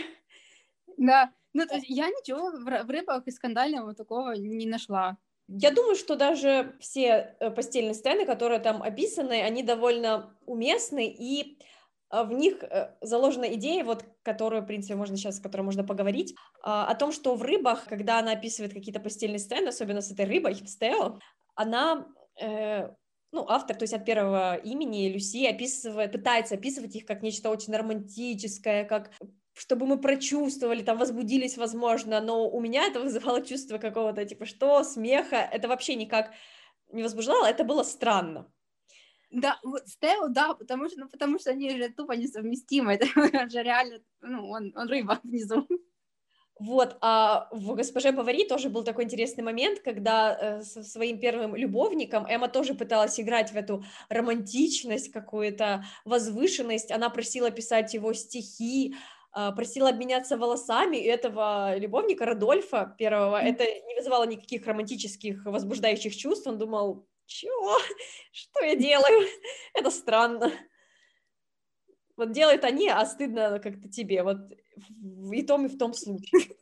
Да, 0.97 1.31
ну, 1.53 1.67
то 1.67 1.75
есть 1.75 1.91
я 1.91 2.09
ничего 2.09 2.51
в, 2.53 2.91
рыбах 2.91 3.27
и 3.27 3.31
скандального 3.31 3.95
такого 3.95 4.33
не 4.33 4.65
нашла. 4.65 5.19
Я 5.49 5.73
думаю, 5.73 5.97
что 5.97 6.17
даже 6.17 6.77
все 6.81 7.37
э, 7.39 7.51
постельные 7.51 7.93
сцены, 7.93 8.25
которые 8.25 8.59
там 8.59 8.83
описаны, 8.83 9.43
они 9.43 9.63
довольно 9.63 10.35
уместны, 10.47 11.07
и 11.07 11.59
в 12.11 12.33
них 12.33 12.63
э, 12.63 12.95
заложена 13.01 13.55
идея, 13.55 13.85
вот, 13.85 14.05
которую, 14.23 14.63
в 14.63 14.67
принципе, 14.67 14.95
можно 14.95 15.17
сейчас, 15.17 15.39
о 15.39 15.43
которой 15.43 15.63
можно 15.63 15.85
поговорить, 15.85 16.35
а, 16.63 16.87
о 16.87 16.95
том, 16.95 17.13
что 17.13 17.35
в 17.35 17.43
рыбах, 17.43 17.87
когда 17.89 18.19
она 18.19 18.33
описывает 18.33 18.73
какие-то 18.73 19.01
постельные 19.01 19.39
сцены, 19.39 19.69
особенно 19.69 20.01
с 20.01 20.11
этой 20.11 20.25
рыбой, 20.25 20.55
Стео, 20.55 21.19
она, 21.55 22.07
э, 22.41 22.89
ну, 23.33 23.47
автор, 23.49 23.77
то 23.77 23.83
есть 23.83 23.95
от 23.95 24.05
первого 24.05 24.55
имени 24.57 25.09
Люси 25.09 25.47
описывает, 25.47 26.13
пытается 26.13 26.55
описывать 26.55 26.95
их 26.95 27.07
как 27.07 27.23
нечто 27.23 27.51
очень 27.51 27.75
романтическое, 27.75 28.85
как 28.85 29.11
чтобы 29.55 29.87
мы 29.87 29.99
прочувствовали, 29.99 30.83
там, 30.83 30.99
возбудились, 30.99 31.57
возможно, 31.57 32.21
но 32.21 32.47
у 32.47 32.61
меня 32.61 32.87
это 32.87 33.01
вызывало 33.01 33.41
чувство 33.43 33.79
какого-то, 33.79 34.25
типа, 34.27 34.45
что, 34.45 34.85
смеха, 34.85 35.37
это 35.37 35.67
вообще 35.67 35.95
никак 35.95 36.33
не 36.93 37.03
возбуждало, 37.03 37.47
это 37.47 37.65
было 37.65 37.83
странно. 37.83 38.53
Да, 39.31 39.59
вот 39.65 39.87
Стео, 39.89 40.29
да, 40.29 40.55
потому 40.55 40.89
что, 40.89 41.01
ну, 41.01 41.09
потому 41.09 41.39
что 41.39 41.51
они 41.51 41.71
же 41.71 41.89
тупо 41.89 42.13
несовместимы. 42.13 42.93
Это 42.95 43.49
же 43.51 43.63
реально, 43.63 44.01
ну, 44.21 44.49
он, 44.49 44.73
он 44.77 44.89
рыба 44.89 45.21
внизу. 45.23 45.67
Вот, 46.59 46.97
а 47.03 47.49
в 47.51 47.75
«Госпоже 47.75 48.13
Бавари» 48.13 48.49
тоже 48.49 48.71
был 48.71 48.83
такой 48.83 49.05
интересный 49.05 49.45
момент, 49.45 49.81
когда 49.81 50.39
э, 50.41 50.63
со 50.63 50.83
своим 50.83 51.21
первым 51.21 51.55
любовником 51.55 52.25
Эмма 52.25 52.49
тоже 52.49 52.73
пыталась 52.73 53.21
играть 53.21 53.53
в 53.53 53.57
эту 53.57 53.85
романтичность, 54.09 55.13
какую-то 55.13 55.85
возвышенность, 56.07 56.91
она 56.91 57.11
просила 57.11 57.51
писать 57.51 57.93
его 57.93 58.15
стихи, 58.15 58.95
э, 59.37 59.53
просила 59.55 59.91
обменяться 59.91 60.39
волосами, 60.39 60.97
и 60.97 61.05
этого 61.05 61.77
любовника, 61.77 62.25
Родольфа 62.25 62.95
первого, 62.97 63.39
mm-hmm. 63.39 63.53
это 63.53 63.65
не 63.65 63.95
вызывало 63.95 64.25
никаких 64.25 64.67
романтических 64.67 65.45
возбуждающих 65.45 66.17
чувств, 66.17 66.47
он 66.47 66.57
думал, 66.57 67.07
чего? 67.27 67.79
Что 68.33 68.65
я 68.65 68.77
делаю? 68.77 69.29
Это 69.75 69.91
странно. 69.91 70.53
Вот 72.17 72.33
делают 72.33 72.65
они, 72.65 72.89
а 72.89 73.05
стыдно 73.05 73.59
как-то 73.59 73.89
тебе. 73.89 74.23
Вот 74.23 74.39
и 75.33 75.43
том, 75.43 75.67
и 75.67 75.69
в 75.69 75.79
том 75.79 75.93
случае. 75.93 76.51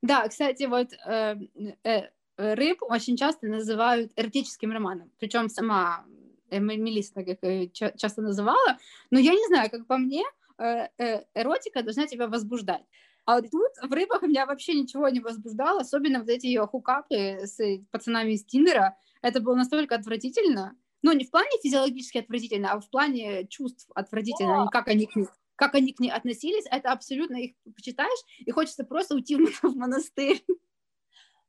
Да, 0.00 0.28
кстати, 0.28 0.62
вот 0.62 0.92
э, 0.92 1.34
э, 1.82 2.02
рыб 2.36 2.82
очень 2.82 3.16
часто 3.16 3.48
называют 3.48 4.12
эротическим 4.14 4.70
романом. 4.70 5.10
Причем 5.18 5.48
сама 5.48 6.04
Мелисса 6.52 7.24
как 7.24 7.40
часто 7.72 8.22
называла. 8.22 8.78
Но 9.10 9.18
я 9.18 9.32
не 9.32 9.44
знаю, 9.48 9.70
как 9.70 9.88
по 9.88 9.98
мне, 9.98 10.22
э, 10.58 10.86
э, 10.98 11.24
эротика 11.34 11.82
должна 11.82 12.06
тебя 12.06 12.28
возбуждать. 12.28 12.84
А 13.28 13.42
тут 13.42 13.72
в 13.82 13.92
рыбах 13.92 14.22
меня 14.22 14.46
вообще 14.46 14.72
ничего 14.72 15.06
не 15.10 15.20
возбуждало, 15.20 15.82
особенно 15.82 16.20
вот 16.20 16.30
эти 16.30 16.46
ее 16.46 16.66
хукапы 16.66 17.40
с 17.44 17.60
пацанами 17.90 18.32
из 18.32 18.44
Тиндера. 18.46 18.96
Это 19.20 19.42
было 19.42 19.54
настолько 19.54 19.96
отвратительно. 19.96 20.74
Ну, 21.02 21.12
не 21.12 21.26
в 21.26 21.30
плане 21.30 21.50
физиологически 21.62 22.16
отвратительно, 22.16 22.72
а 22.72 22.80
в 22.80 22.88
плане 22.88 23.46
чувств 23.46 23.86
отвратительно, 23.94 24.62
О! 24.62 24.68
как 24.68 24.88
они 24.88 25.04
к 25.04 25.14
ним 25.14 25.28
как 25.56 25.74
они 25.74 25.92
к 25.92 26.00
ней 26.00 26.10
относились, 26.10 26.64
это 26.70 26.92
абсолютно 26.92 27.36
их 27.36 27.56
почитаешь, 27.74 28.20
и 28.38 28.50
хочется 28.50 28.84
просто 28.84 29.16
уйти 29.16 29.36
в, 29.36 29.62
в 29.62 29.76
монастырь. 29.76 30.42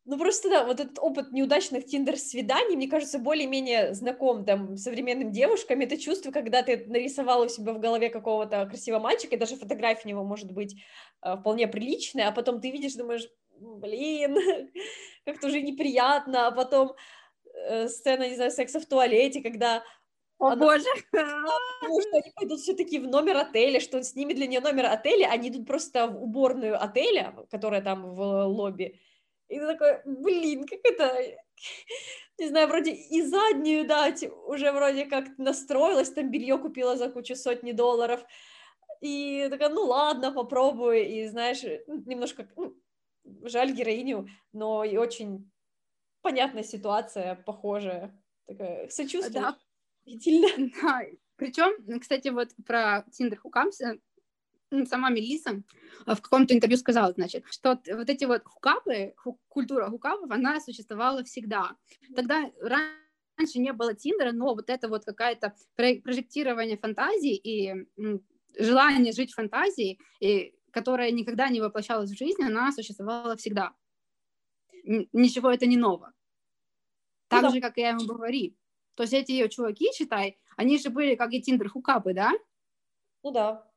Ну, 0.09 0.17
просто, 0.17 0.49
да, 0.49 0.65
вот 0.65 0.79
этот 0.79 0.97
опыт 0.97 1.31
неудачных 1.31 1.85
тиндер-свиданий, 1.85 2.75
мне 2.75 2.87
кажется, 2.87 3.19
более-менее 3.19 3.93
знаком 3.93 4.43
там 4.43 4.75
современным 4.75 5.31
девушкам. 5.31 5.81
Это 5.81 5.99
чувство, 5.99 6.31
когда 6.31 6.63
ты 6.63 6.83
нарисовала 6.87 7.45
у 7.45 7.47
себя 7.47 7.73
в 7.73 7.79
голове 7.79 8.09
какого-то 8.09 8.65
красивого 8.65 9.01
мальчика, 9.03 9.35
и 9.35 9.39
даже 9.39 9.55
фотография 9.55 10.05
у 10.05 10.09
него 10.09 10.23
может 10.23 10.51
быть 10.51 10.75
э, 11.21 11.37
вполне 11.37 11.67
приличная, 11.67 12.27
а 12.27 12.31
потом 12.31 12.59
ты 12.59 12.71
видишь, 12.71 12.95
думаешь, 12.95 13.29
блин, 13.59 14.35
как-то 15.25 15.45
уже 15.45 15.61
неприятно, 15.61 16.47
а 16.47 16.51
потом 16.51 16.95
э, 17.69 17.87
сцена, 17.87 18.27
не 18.27 18.35
знаю, 18.35 18.49
секса 18.49 18.79
в 18.79 18.87
туалете, 18.87 19.43
когда 19.43 19.83
о 20.39 20.53
она... 20.53 20.55
боже! 20.55 20.89
Потому 21.11 22.01
что 22.01 22.17
они 22.17 22.31
пойдут 22.35 22.59
все-таки 22.61 22.97
в 22.97 23.07
номер 23.07 23.37
отеля, 23.37 23.79
что 23.79 23.97
он 23.97 24.03
снимет 24.03 24.37
для 24.37 24.47
нее 24.47 24.59
номер 24.59 24.87
отеля, 24.87 25.27
они 25.27 25.49
идут 25.49 25.67
просто 25.67 26.07
в 26.07 26.23
уборную 26.23 26.83
отеля, 26.83 27.35
которая 27.51 27.83
там 27.83 28.15
в 28.15 28.45
лобби. 28.47 28.99
И 29.49 29.59
ты 29.59 29.65
такой, 29.65 30.01
блин, 30.05 30.65
как 30.65 30.79
это... 30.83 31.21
Не 32.37 32.47
знаю, 32.47 32.67
вроде 32.67 32.91
и 32.91 33.21
заднюю 33.21 33.85
дать, 33.85 34.23
уже 34.45 34.71
вроде 34.71 35.05
как 35.05 35.37
настроилась, 35.37 36.09
там 36.09 36.31
белье 36.31 36.57
купила 36.57 36.95
за 36.95 37.09
кучу 37.09 37.35
сотни 37.35 37.73
долларов. 37.73 38.23
И 39.01 39.47
такая, 39.49 39.69
ну 39.69 39.83
ладно, 39.83 40.31
попробую. 40.31 41.05
И 41.05 41.27
знаешь, 41.27 41.63
немножко 41.87 42.47
ну, 42.55 42.75
жаль 43.43 43.73
героиню, 43.73 44.27
но 44.53 44.83
и 44.85 44.95
очень 44.95 45.51
понятная 46.21 46.63
ситуация, 46.63 47.35
похожая. 47.35 48.17
Такая, 48.45 48.89
сочувствую. 48.89 49.33
Да. 49.33 49.57
Да. 50.81 51.01
Причем, 51.35 51.99
кстати, 51.99 52.29
вот 52.29 52.49
про 52.65 53.05
Tinder 53.11 53.37
Hookups, 53.43 53.81
э, 53.81 53.99
сама 54.85 55.09
Мелисса 55.09 55.63
в 56.05 56.21
каком-то 56.21 56.53
интервью 56.53 56.77
сказала, 56.77 57.13
значит, 57.13 57.45
что 57.49 57.79
вот 57.91 58.09
эти 58.09 58.25
вот 58.25 58.43
хукапы, 58.45 59.13
культура 59.47 59.89
хукапов, 59.89 60.29
она 60.31 60.59
существовала 60.59 61.23
всегда. 61.23 61.75
Тогда 62.15 62.51
раньше 62.61 63.59
не 63.59 63.73
было 63.73 63.93
Тиндера, 63.93 64.31
но 64.31 64.53
вот 64.53 64.69
это 64.69 64.87
вот 64.87 65.05
какая-то 65.05 65.55
прожектирование 65.75 66.77
фантазии 66.77 67.35
и 67.35 67.87
желание 68.57 69.13
жить 69.13 69.33
фантазией, 69.33 69.99
и, 70.19 70.55
которая 70.71 71.11
никогда 71.11 71.49
не 71.49 71.61
воплощалась 71.61 72.11
в 72.11 72.17
жизнь, 72.17 72.43
она 72.43 72.71
существовала 72.71 73.35
всегда. 73.35 73.73
Ничего 74.83 75.51
это 75.51 75.65
не 75.65 75.77
ново. 75.77 76.13
Так 77.27 77.43
ну, 77.43 77.51
же, 77.51 77.61
как 77.61 77.77
и 77.77 77.81
я 77.81 77.89
ему 77.89 78.05
говори. 78.05 78.57
То 78.95 79.03
есть 79.03 79.13
эти 79.13 79.31
ее 79.31 79.49
чуваки, 79.49 79.91
считай, 79.93 80.39
они 80.57 80.77
же 80.79 80.89
были 80.89 81.15
как 81.15 81.31
и 81.31 81.41
тиндер-хукапы, 81.41 82.13
да? 82.13 82.31
Ну 83.23 83.31
да. 83.31 83.68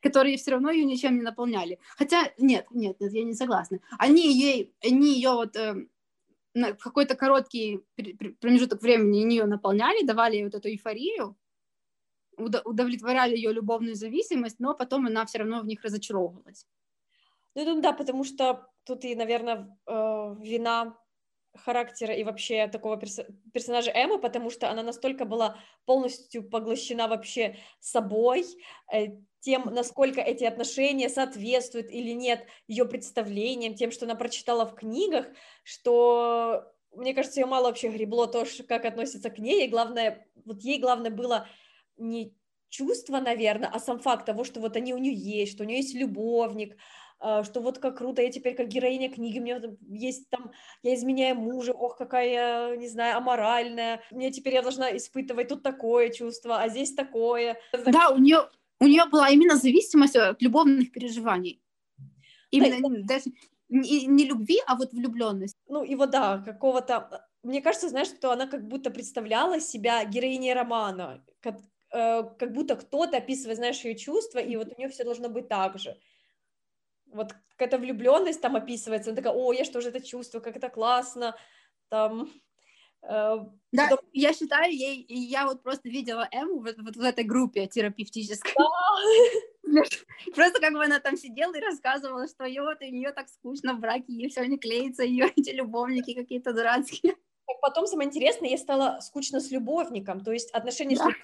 Которые 0.00 0.36
все 0.36 0.52
равно 0.52 0.70
ее 0.70 0.84
ничем 0.84 1.16
не 1.16 1.22
наполняли. 1.22 1.78
Хотя, 1.96 2.32
нет, 2.38 2.66
нет, 2.70 3.00
нет, 3.00 3.12
я 3.12 3.24
не 3.24 3.34
согласна. 3.34 3.80
Они 3.98 4.32
ей, 4.32 4.74
они 4.82 5.14
ее 5.14 5.30
вот 5.30 5.56
э, 5.56 5.86
на 6.54 6.72
какой-то 6.72 7.16
короткий 7.16 7.80
промежуток 8.40 8.82
времени 8.82 9.24
нее 9.24 9.44
наполняли, 9.46 10.04
давали 10.04 10.36
ей 10.36 10.44
вот 10.44 10.54
эту 10.54 10.68
эйфорию, 10.68 11.36
удовлетворяли 12.36 13.34
ее 13.34 13.52
любовную 13.52 13.94
зависимость, 13.94 14.60
но 14.60 14.74
потом 14.74 15.06
она 15.06 15.26
все 15.26 15.38
равно 15.38 15.60
в 15.60 15.66
них 15.66 15.82
разочаровывалась. 15.82 16.66
Ну, 17.54 17.80
да, 17.80 17.92
потому 17.92 18.24
что 18.24 18.68
тут 18.84 19.04
и, 19.04 19.14
наверное, 19.14 19.76
э, 19.86 20.34
вина 20.40 20.96
характера 21.54 22.14
и 22.14 22.24
вообще 22.24 22.68
такого 22.68 22.96
перс 22.96 23.20
персонажа 23.52 23.90
Эммы, 23.90 24.20
потому 24.20 24.50
что 24.50 24.70
она 24.70 24.82
настолько 24.82 25.24
была 25.24 25.58
полностью 25.86 26.48
поглощена 26.48 27.08
вообще 27.08 27.56
собой, 27.80 28.44
э, 28.92 29.08
тем, 29.40 29.66
насколько 29.72 30.20
эти 30.20 30.44
отношения 30.44 31.08
соответствуют 31.08 31.90
или 31.90 32.12
нет 32.12 32.46
ее 32.66 32.84
представлениям, 32.84 33.74
тем, 33.74 33.90
что 33.90 34.04
она 34.04 34.14
прочитала 34.14 34.66
в 34.66 34.74
книгах, 34.74 35.26
что, 35.62 36.72
мне 36.92 37.14
кажется, 37.14 37.40
ее 37.40 37.46
мало 37.46 37.66
вообще 37.66 37.88
гребло 37.88 38.26
то, 38.26 38.44
как 38.68 38.84
относится 38.84 39.30
к 39.30 39.38
ней, 39.38 39.66
и 39.66 39.70
главное, 39.70 40.26
вот 40.44 40.60
ей 40.62 40.80
главное 40.80 41.10
было 41.10 41.48
не 41.96 42.34
чувство, 42.68 43.18
наверное, 43.18 43.70
а 43.72 43.78
сам 43.80 43.98
факт 43.98 44.26
того, 44.26 44.44
что 44.44 44.60
вот 44.60 44.76
они 44.76 44.92
у 44.94 44.98
нее 44.98 45.14
есть, 45.14 45.52
что 45.52 45.64
у 45.64 45.66
нее 45.66 45.78
есть 45.78 45.94
любовник, 45.94 46.76
а, 47.20 47.42
что 47.42 47.60
вот 47.60 47.78
как 47.78 47.98
круто, 47.98 48.22
я 48.22 48.30
теперь 48.30 48.54
как 48.54 48.68
героиня 48.68 49.10
книги, 49.10 49.38
у 49.38 49.42
меня 49.42 49.60
есть 49.88 50.28
там, 50.30 50.52
я 50.82 50.94
изменяю 50.94 51.36
мужа, 51.36 51.72
ох, 51.72 51.96
какая, 51.96 52.76
не 52.76 52.88
знаю, 52.88 53.16
аморальная, 53.16 54.02
мне 54.10 54.30
теперь 54.30 54.54
я 54.54 54.62
должна 54.62 54.96
испытывать 54.96 55.48
тут 55.48 55.62
такое 55.62 56.10
чувство, 56.10 56.60
а 56.60 56.68
здесь 56.68 56.94
такое. 56.94 57.58
Да, 57.86 58.10
у 58.10 58.18
нее, 58.18 58.48
у 58.80 58.86
нее 58.86 59.04
была 59.06 59.28
именно 59.28 59.56
зависимость 59.56 60.16
от 60.16 60.42
любовных 60.42 60.92
переживаний. 60.92 61.62
Именно, 62.50 62.88
да. 63.02 63.14
даже 63.14 63.30
не, 63.68 64.06
не 64.06 64.24
любви, 64.24 64.58
а 64.66 64.76
вот 64.76 64.92
влюбленность. 64.92 65.56
Ну, 65.68 65.82
и 65.84 65.94
вот 65.94 66.10
да, 66.10 66.38
какого-то... 66.38 67.26
Мне 67.42 67.60
кажется, 67.62 67.88
знаешь, 67.88 68.08
что 68.08 68.32
она 68.32 68.46
как 68.46 68.66
будто 68.66 68.90
представляла 68.90 69.60
себя 69.60 70.04
героиней 70.04 70.54
романа, 70.54 71.24
как, 71.40 71.60
э, 71.92 72.22
как 72.38 72.52
будто 72.52 72.76
кто-то 72.76 73.18
описывает, 73.18 73.58
знаешь, 73.58 73.84
ее 73.84 73.96
чувства, 73.96 74.38
и 74.38 74.56
вот 74.56 74.72
у 74.72 74.78
нее 74.78 74.88
все 74.88 75.04
должно 75.04 75.28
быть 75.28 75.48
так 75.48 75.78
же. 75.78 75.96
Вот 77.06 77.34
какая-то 77.50 77.78
влюбленность 77.78 78.40
там 78.40 78.56
описывается, 78.56 79.10
она 79.10 79.16
такая, 79.16 79.32
о, 79.32 79.52
я 79.52 79.64
что 79.64 79.80
же 79.80 79.88
это 79.88 80.00
чувствую, 80.00 80.42
как 80.42 80.56
это 80.56 80.68
классно, 80.68 81.36
там... 81.88 82.30
Э, 83.02 83.38
да, 83.72 83.88
потом... 83.88 84.06
я 84.12 84.32
считаю, 84.32 84.72
ей, 84.72 85.04
я 85.08 85.46
вот 85.46 85.62
просто 85.62 85.88
видела 85.88 86.28
Эму 86.32 86.60
вот, 86.60 86.76
вот 86.78 86.96
в 86.96 87.02
этой 87.02 87.24
группе 87.24 87.66
терапевтической. 87.66 88.52
Просто 90.34 90.60
как 90.60 90.72
бы 90.72 90.82
она 90.82 90.98
там 90.98 91.16
сидела 91.16 91.54
и 91.54 91.60
рассказывала, 91.60 92.26
что 92.26 92.44
ее 92.44 92.62
вот, 92.62 92.80
у 92.80 92.84
нее 92.84 93.12
так 93.12 93.28
скучно 93.28 93.74
в 93.74 93.80
браке, 93.80 94.06
ей 94.08 94.30
все 94.30 94.44
не 94.46 94.58
клеится, 94.58 95.04
ее 95.04 95.30
эти 95.36 95.50
любовники 95.50 96.14
какие-то 96.14 96.52
дурацкие. 96.52 97.14
Потом 97.60 97.86
самое 97.86 98.08
интересное, 98.08 98.50
ей 98.50 98.58
стало 98.58 99.00
скучно 99.00 99.40
с 99.40 99.50
любовником, 99.50 100.20
то 100.20 100.32
есть 100.32 100.50
отношения 100.50 100.96
да. 100.96 101.04
с 101.04 101.14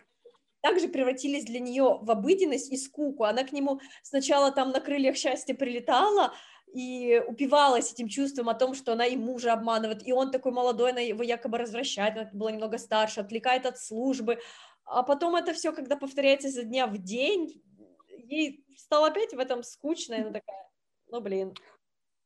также 0.64 0.88
превратились 0.88 1.44
для 1.44 1.60
нее 1.60 1.98
в 2.00 2.10
обыденность 2.10 2.72
и 2.72 2.78
скуку. 2.78 3.24
Она 3.24 3.44
к 3.44 3.52
нему 3.52 3.80
сначала 4.02 4.50
там 4.50 4.70
на 4.70 4.80
крыльях 4.80 5.14
счастья 5.14 5.54
прилетала 5.54 6.32
и 6.74 7.22
упивалась 7.28 7.92
этим 7.92 8.08
чувством 8.08 8.48
о 8.48 8.54
том, 8.54 8.74
что 8.74 8.92
она 8.92 9.06
и 9.06 9.16
мужа 9.16 9.52
обманывает, 9.52 10.04
и 10.04 10.12
он 10.12 10.32
такой 10.32 10.50
молодой, 10.50 10.90
она 10.90 11.00
его 11.00 11.22
якобы 11.22 11.56
развращает, 11.56 12.16
она 12.16 12.30
была 12.32 12.50
немного 12.50 12.78
старше, 12.78 13.20
отвлекает 13.20 13.64
от 13.64 13.78
службы, 13.78 14.40
а 14.84 15.04
потом 15.04 15.36
это 15.36 15.54
все, 15.54 15.72
когда 15.72 15.96
повторяется 15.96 16.48
изо 16.48 16.64
дня 16.64 16.88
в 16.88 16.98
день, 16.98 17.62
ей 18.08 18.66
стало 18.76 19.06
опять 19.06 19.32
в 19.32 19.38
этом 19.38 19.62
скучно, 19.62 20.14
и 20.14 20.20
она 20.22 20.32
такая, 20.32 20.68
ну 21.06 21.20
блин. 21.20 21.54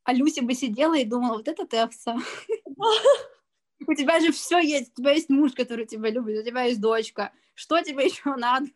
А 0.04 0.14
Люси 0.14 0.40
бы 0.40 0.54
сидела 0.54 0.96
и 0.96 1.04
думала, 1.04 1.36
вот 1.36 1.48
это 1.48 1.66
ты 1.66 1.76
овца. 1.76 2.16
У 3.86 3.94
тебя 3.94 4.18
же 4.18 4.32
все 4.32 4.60
есть, 4.60 4.92
у 4.92 5.02
тебя 5.02 5.12
есть 5.12 5.28
муж, 5.28 5.52
который 5.52 5.86
тебя 5.86 6.10
любит, 6.10 6.40
у 6.40 6.42
тебя 6.42 6.62
есть 6.62 6.80
дочка, 6.80 7.32
что 7.54 7.80
тебе 7.82 8.06
еще 8.06 8.34
надо? 8.34 8.70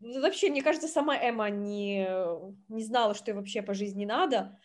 Ну, 0.00 0.20
вообще, 0.20 0.50
мне 0.50 0.62
кажется, 0.62 0.88
сама 0.88 1.16
Эмма 1.16 1.48
не, 1.48 2.06
не 2.68 2.84
знала, 2.84 3.14
что 3.14 3.30
ей 3.30 3.36
вообще 3.36 3.62
по 3.62 3.72
жизни 3.72 4.04
надо. 4.04 4.58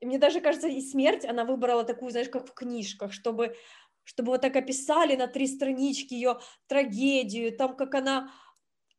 Мне 0.00 0.18
даже 0.18 0.40
кажется, 0.40 0.68
и 0.68 0.80
смерть 0.80 1.24
она 1.24 1.44
выбрала 1.44 1.84
такую, 1.84 2.10
знаешь, 2.10 2.28
как 2.28 2.46
в 2.46 2.54
книжках, 2.54 3.12
чтобы, 3.12 3.56
чтобы 4.04 4.32
вот 4.32 4.42
так 4.42 4.54
описали 4.56 5.16
на 5.16 5.26
три 5.26 5.46
странички 5.46 6.14
ее 6.14 6.38
трагедию, 6.66 7.56
там, 7.56 7.76
как 7.76 7.94
она 7.94 8.30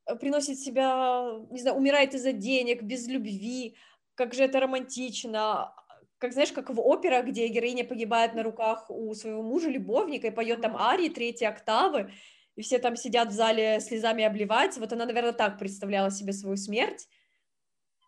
э, 0.05 0.15
приносит 0.15 0.59
себя, 0.59 1.39
не 1.51 1.59
знаю, 1.59 1.77
умирает 1.77 2.13
из-за 2.15 2.31
денег, 2.31 2.81
без 2.81 3.07
любви, 3.07 3.77
как 4.15 4.33
же 4.33 4.43
это 4.43 4.59
романтично, 4.59 5.73
как 6.17 6.33
знаешь, 6.33 6.51
как 6.51 6.69
в 6.71 6.79
операх, 6.79 7.25
где 7.25 7.47
героиня 7.47 7.85
погибает 7.85 8.33
на 8.33 8.43
руках 8.43 8.89
у 8.89 9.13
своего 9.13 9.43
мужа, 9.43 9.69
любовника, 9.69 10.27
и 10.27 10.31
поет 10.31 10.61
там 10.61 10.75
арии, 10.75 11.09
третьи 11.09 11.45
октавы, 11.45 12.11
и 12.55 12.61
все 12.63 12.79
там 12.79 12.95
сидят 12.95 13.29
в 13.29 13.33
зале 13.33 13.79
слезами 13.79 14.23
обливаются. 14.23 14.79
Вот 14.79 14.91
она, 14.91 15.05
наверное, 15.05 15.33
так 15.33 15.59
представляла 15.59 16.09
себе 16.09 16.33
свою 16.33 16.57
смерть. 16.57 17.07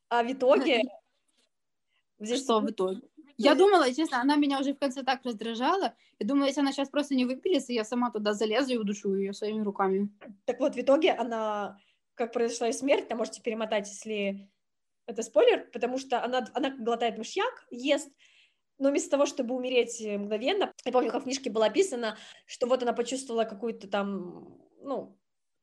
А 0.09 0.23
в 0.23 0.31
итоге... 0.31 0.81
Здесь... 2.19 2.43
Что 2.43 2.59
в 2.59 2.69
итоге? 2.69 3.01
Я 3.37 3.55
думала, 3.55 3.93
честно, 3.93 4.19
она 4.19 4.35
меня 4.35 4.59
уже 4.59 4.73
в 4.73 4.79
конце 4.79 5.01
так 5.03 5.21
раздражала. 5.23 5.95
Я 6.19 6.27
думала, 6.27 6.47
если 6.47 6.59
она 6.59 6.73
сейчас 6.73 6.89
просто 6.89 7.15
не 7.15 7.23
выпилится, 7.23 7.71
я 7.71 7.85
сама 7.85 8.11
туда 8.11 8.33
залезу 8.33 8.73
и 8.73 8.77
удушу 8.77 9.15
ее 9.15 9.31
своими 9.33 9.61
руками. 9.61 10.09
Так 10.45 10.59
вот, 10.59 10.75
в 10.75 10.79
итоге 10.79 11.13
она, 11.13 11.79
как 12.15 12.33
произошла 12.33 12.67
ее 12.67 12.73
смерть, 12.73 13.07
там 13.07 13.17
можете 13.17 13.41
перемотать, 13.41 13.87
если 13.87 14.49
это 15.05 15.23
спойлер, 15.23 15.69
потому 15.71 15.97
что 15.97 16.21
она, 16.21 16.45
она 16.53 16.69
глотает 16.69 17.17
мышьяк, 17.17 17.65
ест, 17.71 18.11
но 18.77 18.89
вместо 18.89 19.09
того, 19.09 19.25
чтобы 19.25 19.55
умереть 19.55 20.01
э, 20.01 20.17
мгновенно, 20.17 20.73
я 20.85 20.91
помню, 20.91 21.11
как 21.11 21.21
в 21.21 21.23
книжке 21.23 21.49
было 21.49 21.67
описано, 21.67 22.17
что 22.45 22.67
вот 22.67 22.83
она 22.83 22.93
почувствовала 22.93 23.43
какую-то 23.43 23.87
там, 23.87 24.57
ну, 24.81 25.17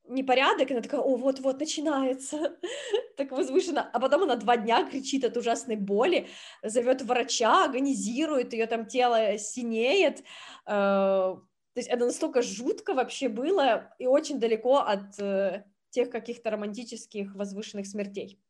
непорядок, 0.09 0.71
и 0.71 0.75
она 0.75 0.83
такая, 0.83 1.01
о, 1.01 1.17
вот-вот 1.17 1.61
начинается, 1.61 2.57
так 3.17 3.33
возвышенно, 3.33 3.89
а 3.93 4.01
потом 4.01 4.25
она 4.25 4.37
два 4.37 4.57
дня 4.57 4.89
кричит 4.89 5.25
от 5.25 5.37
ужасной 5.37 5.77
боли, 5.77 6.29
зовет 6.63 7.03
врача, 7.03 7.65
агонизирует, 7.65 8.53
ее 8.53 8.67
там 8.67 8.87
тело 8.87 9.38
синеет, 9.38 10.21
э, 10.66 11.37
то 11.77 11.81
есть 11.81 11.88
это 11.88 12.07
настолько 12.07 12.42
жутко 12.42 12.95
вообще 12.95 13.29
было 13.29 13.95
и 13.99 14.07
очень 14.07 14.40
далеко 14.40 14.79
от 14.79 15.19
э, 15.19 15.64
тех 15.90 16.11
каких-то 16.11 16.51
романтических 16.51 17.35
возвышенных 17.35 17.87
смертей. 17.87 18.40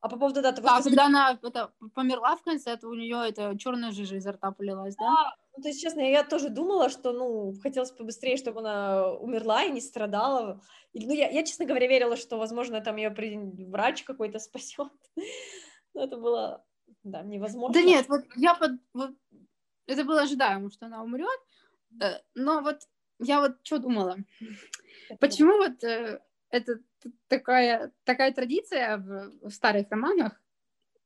А 0.00 0.08
по 0.08 0.16
поводу 0.16 0.42
даты... 0.42 0.62
Да, 0.62 0.80
когда 0.82 1.06
она 1.06 1.38
это, 1.42 1.72
померла 1.94 2.36
в 2.36 2.42
конце, 2.42 2.70
это 2.70 2.88
у 2.88 2.94
нее 2.94 3.28
это 3.28 3.56
черная 3.58 3.90
жижа 3.90 4.16
изо 4.16 4.32
рта 4.32 4.52
полилась, 4.52 4.94
да? 4.96 5.04
да? 5.04 5.34
Ну, 5.58 5.62
то 5.62 5.68
есть, 5.70 5.82
честно, 5.82 6.02
я 6.02 6.22
тоже 6.22 6.50
думала, 6.50 6.88
что, 6.88 7.12
ну, 7.12 7.52
хотелось 7.60 7.90
побыстрее, 7.90 8.36
чтобы 8.36 8.60
она 8.60 9.10
умерла 9.14 9.64
и 9.64 9.72
не 9.72 9.80
страдала. 9.80 10.62
Или, 10.92 11.06
ну, 11.06 11.12
я, 11.12 11.28
я, 11.30 11.42
честно 11.42 11.64
говоря, 11.64 11.88
верила, 11.88 12.16
что, 12.16 12.38
возможно, 12.38 12.80
там 12.80 12.94
ее 12.94 13.10
врач 13.10 14.04
какой-то 14.04 14.38
спасет. 14.38 14.92
Но 15.94 16.04
это 16.04 16.16
было, 16.16 16.64
да, 17.02 17.22
невозможно. 17.22 17.74
Да 17.74 17.82
нет, 17.84 18.08
вот 18.08 18.22
я 18.36 18.54
под... 18.54 18.70
Вот, 18.94 19.10
это 19.86 20.04
было 20.04 20.22
ожидаемо, 20.22 20.70
что 20.70 20.86
она 20.86 21.02
умрет, 21.02 21.40
э, 22.00 22.20
но 22.36 22.60
вот 22.60 22.82
я 23.18 23.40
вот 23.40 23.56
что 23.64 23.78
думала? 23.78 24.16
Почему 25.18 25.56
вот 25.56 25.82
э, 25.82 26.20
это 26.50 26.78
такая, 27.26 27.90
такая 28.04 28.32
традиция 28.32 28.98
в, 28.98 29.48
в 29.48 29.50
старых 29.50 29.90
романах 29.90 30.40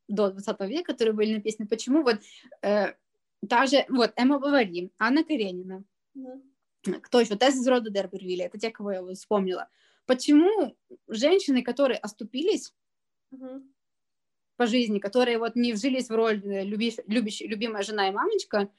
до 0.07 0.29
20 0.29 0.59
века, 0.69 0.91
которые 0.91 1.15
были 1.15 1.33
написаны. 1.33 1.67
Почему 1.67 2.03
вот 2.03 2.19
э, 2.61 2.93
та 3.47 3.65
же, 3.65 3.85
вот, 3.89 4.13
Эмма 4.15 4.39
Бавари, 4.39 4.91
Анна 4.97 5.23
Каренина, 5.23 5.83
mm-hmm. 6.15 6.99
кто 7.01 7.19
еще? 7.19 7.35
Тесс 7.35 7.55
из 7.55 7.67
рода 7.67 7.89
Дербервилля, 7.89 8.45
это 8.45 8.57
те, 8.57 8.71
кого 8.71 8.91
я 8.91 9.01
вот 9.01 9.17
вспомнила. 9.17 9.69
Почему 10.05 10.75
женщины, 11.07 11.63
которые 11.63 11.97
оступились 11.97 12.73
mm-hmm. 13.33 13.61
по 14.57 14.65
жизни, 14.65 14.99
которые 14.99 15.37
вот 15.37 15.55
не 15.55 15.73
вжились 15.73 16.09
в 16.09 16.15
роль 16.15 16.41
э, 16.45 16.63
люби, 16.63 16.93
любящая, 17.07 17.47
любимая 17.47 17.83
жена 17.83 18.09
и 18.09 18.11
мамочка, 18.11 18.69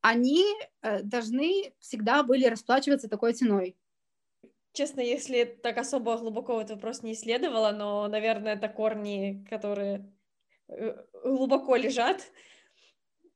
они 0.00 0.44
э, 0.82 1.02
должны 1.02 1.74
всегда 1.80 2.22
были 2.22 2.46
расплачиваться 2.46 3.08
такой 3.08 3.32
ценой. 3.32 3.76
Честно, 4.72 5.00
если 5.00 5.44
так 5.44 5.78
особо 5.78 6.18
глубоко 6.18 6.60
этот 6.60 6.76
вопрос 6.76 7.02
не 7.02 7.14
исследовала, 7.14 7.72
но, 7.72 8.06
наверное, 8.08 8.54
это 8.54 8.68
корни, 8.68 9.44
которые 9.48 10.12
э, 10.68 11.02
глубоко 11.24 11.76
лежат 11.76 12.22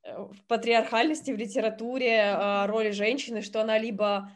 в 0.05 0.45
патриархальности, 0.49 1.31
в 1.31 1.37
литературе, 1.37 2.67
роли 2.67 2.91
женщины, 2.91 3.43
что 3.43 3.61
она 3.61 3.79
либо 3.79 4.31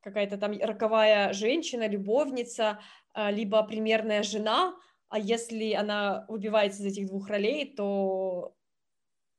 какая-то 0.00 0.38
там 0.38 0.58
роковая 0.60 1.32
женщина, 1.32 1.86
любовница, 1.86 2.80
а, 3.12 3.30
либо 3.30 3.62
примерная 3.62 4.22
жена, 4.22 4.76
а 5.08 5.18
если 5.18 5.72
она 5.72 6.24
выбивается 6.28 6.82
из 6.82 6.92
этих 6.92 7.06
двух 7.08 7.28
ролей, 7.28 7.74
то 7.74 8.54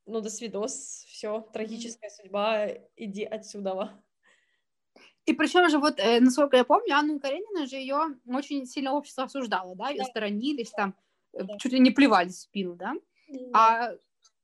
ну, 0.05 0.21
до 0.21 0.29
свидос, 0.29 1.05
все, 1.07 1.41
трагическая 1.53 2.09
судьба, 2.09 2.67
иди 2.95 3.23
отсюда. 3.23 4.01
И 5.25 5.33
причем 5.33 5.69
же 5.69 5.77
вот, 5.77 5.99
э, 5.99 6.19
насколько 6.19 6.57
я 6.57 6.63
помню, 6.63 6.95
Анну 6.95 7.19
Каренина 7.19 7.67
же 7.67 7.75
ее 7.75 8.17
очень 8.25 8.65
сильно 8.65 8.93
общество 8.93 9.25
осуждало, 9.25 9.75
да, 9.75 9.89
ее 9.89 9.99
да. 9.99 10.05
сторонились 10.05 10.71
там, 10.71 10.95
э, 11.33 11.43
да. 11.43 11.57
чуть 11.59 11.73
ли 11.73 11.79
не 11.79 11.91
плевались 11.91 12.37
в 12.37 12.41
спину, 12.41 12.75
да. 12.75 12.95
да. 13.27 13.39
А 13.53 13.91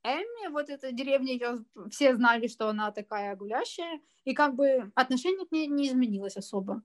Эмми, 0.05 0.51
вот 0.51 0.69
эта 0.69 0.91
деревня, 0.91 1.33
ее 1.33 1.65
все 1.89 2.15
знали, 2.15 2.47
что 2.47 2.69
она 2.69 2.91
такая 2.91 3.35
гулящая, 3.35 3.99
и 4.23 4.33
как 4.33 4.55
бы 4.55 4.91
отношение 4.95 5.45
к 5.45 5.51
ней 5.51 5.67
не 5.67 5.87
изменилось 5.87 6.37
особо. 6.37 6.83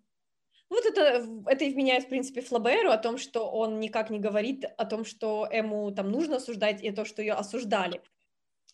Вот 0.71 0.87
это, 0.87 1.27
это 1.47 1.65
и 1.65 1.73
вменяет, 1.73 2.05
в 2.05 2.09
принципе, 2.09 2.41
Флаберу 2.41 2.91
о 2.91 2.97
том, 2.97 3.19
что 3.19 3.51
он 3.51 3.81
никак 3.81 4.09
не 4.09 4.21
говорит 4.21 4.65
о 4.79 4.87
том, 4.87 5.05
что 5.05 5.47
Эму 5.51 5.91
там 5.93 6.11
нужно 6.11 6.37
осуждать, 6.37 6.83
и 6.83 6.91
то, 6.93 7.05
что 7.05 7.23
ее 7.23 7.35
осуждали. 7.35 8.01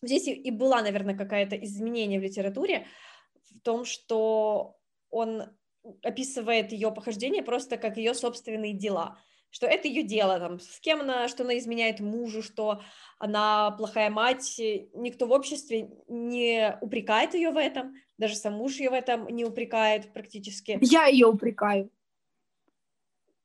Здесь 0.03 0.27
и, 0.27 0.33
и 0.33 0.51
была, 0.51 0.83
наверное, 0.83 1.17
какая-то 1.17 1.55
изменение 1.55 2.19
в 2.19 2.23
литературе 2.23 2.87
в 3.49 3.59
том, 3.61 3.83
что 3.83 4.77
он 5.09 5.43
описывает 6.03 6.71
ее 6.71 6.91
похождение 6.91 7.41
просто 7.43 7.77
как 7.77 7.97
ее 7.97 8.13
собственные 8.13 8.73
дела, 8.73 9.19
что 9.49 9.65
это 9.65 9.87
ее 9.87 10.03
дело, 10.03 10.39
там, 10.39 10.59
с 10.59 10.79
кем 10.79 11.01
она, 11.01 11.27
что 11.27 11.43
она 11.43 11.57
изменяет 11.57 11.99
мужу, 11.99 12.43
что 12.43 12.81
она 13.19 13.71
плохая 13.71 14.09
мать, 14.09 14.59
никто 14.93 15.25
в 15.25 15.31
обществе 15.31 15.89
не 16.07 16.77
упрекает 16.81 17.33
ее 17.33 17.51
в 17.51 17.57
этом, 17.57 17.95
даже 18.17 18.35
сам 18.35 18.53
муж 18.53 18.75
ее 18.75 18.89
в 18.89 18.93
этом 18.93 19.27
не 19.27 19.45
упрекает 19.45 20.13
практически. 20.13 20.77
Я 20.81 21.05
ее 21.05 21.27
упрекаю. 21.27 21.89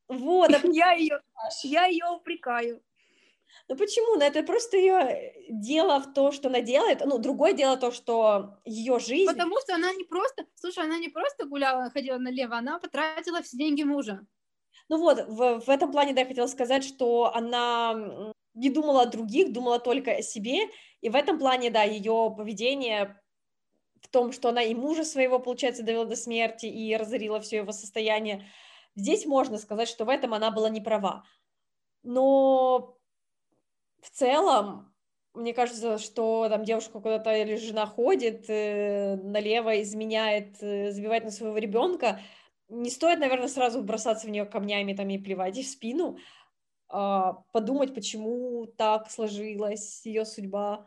Вот, 0.09 0.51
я 0.65 0.93
ее, 0.93 1.21
я 1.62 1.87
ее 1.87 2.07
упрекаю. 2.07 2.83
Ну 3.69 3.77
почему? 3.77 4.17
Ну 4.17 4.23
это 4.23 4.43
просто 4.43 4.77
ее 4.77 5.35
дело 5.49 6.01
в 6.01 6.12
то, 6.12 6.33
что 6.33 6.49
она 6.49 6.61
делает. 6.61 7.01
Ну, 7.05 7.19
другое 7.19 7.53
дело 7.53 7.77
то, 7.77 7.91
что 7.91 8.59
ее 8.65 8.99
жизнь... 8.99 9.31
Потому 9.31 9.59
что 9.61 9.75
она 9.75 9.93
не 9.93 10.05
просто... 10.05 10.47
Слушай, 10.55 10.85
она 10.85 10.99
не 10.99 11.09
просто 11.09 11.47
гуляла, 11.47 11.91
ходила 11.91 12.19
налево, 12.19 12.57
она 12.57 12.79
потратила 12.79 13.43
все 13.43 13.57
деньги 13.57 13.83
мужа. 13.83 14.27
Ну 14.92 14.98
вот, 14.98 15.26
в, 15.26 15.61
в 15.61 15.70
этом 15.70 15.90
плане, 15.90 16.12
да, 16.12 16.20
я 16.20 16.26
хотела 16.26 16.46
сказать, 16.46 16.85
что 16.85 17.35
она 17.35 18.35
не 18.52 18.68
думала 18.68 19.05
о 19.05 19.07
других, 19.07 19.50
думала 19.50 19.78
только 19.78 20.11
о 20.11 20.20
себе, 20.20 20.68
и 21.00 21.09
в 21.09 21.14
этом 21.16 21.38
плане, 21.38 21.70
да, 21.70 21.83
ее 21.83 22.31
поведение 22.37 23.18
в 24.02 24.09
том, 24.09 24.33
что 24.33 24.50
она 24.50 24.62
и 24.62 24.74
мужа 24.74 25.05
своего, 25.05 25.38
получается, 25.38 25.83
довела 25.83 26.05
до 26.05 26.14
смерти 26.14 26.66
и 26.66 26.94
разорила 26.94 27.40
все 27.40 27.57
его 27.57 27.72
состояние, 27.72 28.46
здесь 28.94 29.24
можно 29.24 29.57
сказать, 29.57 29.88
что 29.88 30.05
в 30.05 30.11
этом 30.11 30.35
она 30.35 30.50
была 30.50 30.68
не 30.68 30.83
права. 30.83 31.24
Но 32.02 32.98
в 34.02 34.11
целом, 34.11 34.94
мне 35.33 35.55
кажется, 35.55 35.96
что 35.96 36.50
там 36.50 36.64
девушка 36.64 37.00
куда-то 37.00 37.35
или 37.35 37.57
жена 37.57 37.87
ходит 37.87 38.44
э, 38.50 39.16
налево, 39.16 39.81
изменяет, 39.81 40.62
э, 40.62 40.90
забивает 40.90 41.24
на 41.24 41.31
своего 41.31 41.57
ребенка, 41.57 42.20
не 42.73 42.91
стоит, 42.91 43.19
наверное, 43.21 43.49
сразу 43.49 43.83
бросаться 43.83 44.27
в 44.27 44.31
нее 44.31 44.47
камнями 44.47 44.95
там 44.95 45.09
и 45.11 45.19
плевать 45.19 45.59
в 45.59 45.69
спину, 45.69 46.19
а, 46.89 47.45
подумать, 47.53 47.95
почему 47.95 48.67
так 48.67 49.11
сложилась 49.11 50.05
ее 50.05 50.25
судьба. 50.25 50.87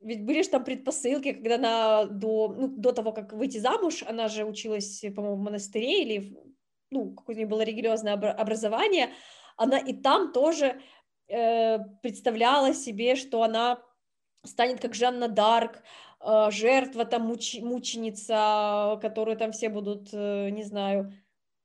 Ведь 0.00 0.24
были 0.24 0.42
же 0.42 0.50
там 0.50 0.64
предпосылки, 0.64 1.32
когда 1.32 1.54
она 1.54 2.04
до, 2.04 2.48
ну, 2.48 2.68
до 2.68 2.92
того, 2.92 3.12
как 3.12 3.32
выйти 3.32 3.58
замуж, 3.58 4.02
она 4.06 4.28
же 4.28 4.44
училась, 4.44 5.04
по-моему, 5.14 5.36
в 5.36 5.44
монастыре 5.44 6.02
или, 6.02 6.36
ну, 6.90 7.14
какое-нибудь 7.14 7.50
было 7.50 7.62
религиозное 7.62 8.14
образование, 8.14 9.10
она 9.56 9.78
и 9.78 9.94
там 9.94 10.32
тоже 10.32 10.80
э, 11.28 11.78
представляла 12.02 12.74
себе, 12.74 13.16
что 13.16 13.42
она 13.42 13.82
станет 14.44 14.80
как 14.80 14.94
Жанна 14.94 15.28
Дарк, 15.28 15.82
жертва 16.20 17.04
там, 17.04 17.22
муч, 17.22 17.60
мученица, 17.60 18.98
которую 19.00 19.36
там 19.36 19.52
все 19.52 19.68
будут, 19.68 20.08
э, 20.12 20.50
не 20.50 20.64
знаю, 20.64 21.12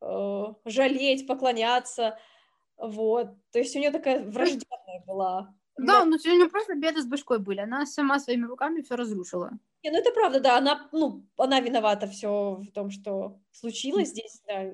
э, 0.02 0.44
жалеть, 0.66 1.28
поклоняться, 1.28 2.20
вот, 2.78 3.30
то 3.52 3.60
есть 3.60 3.76
у 3.76 3.80
нее 3.80 3.92
такая 3.92 4.24
врожденная 4.24 5.04
была. 5.06 5.54
Да, 5.78 6.06
но 6.06 6.18
у 6.18 6.30
нее 6.30 6.50
просто 6.50 6.76
беды 6.76 7.02
с 7.02 7.06
башкой 7.06 7.40
были, 7.40 7.60
она 7.60 7.86
сама 7.86 8.20
своими 8.20 8.46
руками 8.46 8.82
все 8.82 8.96
разрушила. 8.96 9.52
Не, 9.84 9.92
ну 9.92 9.98
это 9.98 10.12
правда, 10.12 10.40
да, 10.40 10.58
она, 10.58 10.90
ну, 10.92 11.26
она 11.38 11.60
виновата 11.60 12.08
все 12.08 12.56
в 12.56 12.72
том, 12.72 12.92
что 12.92 13.40
случилось 13.52 14.10
здесь, 14.10 14.42
да. 14.46 14.74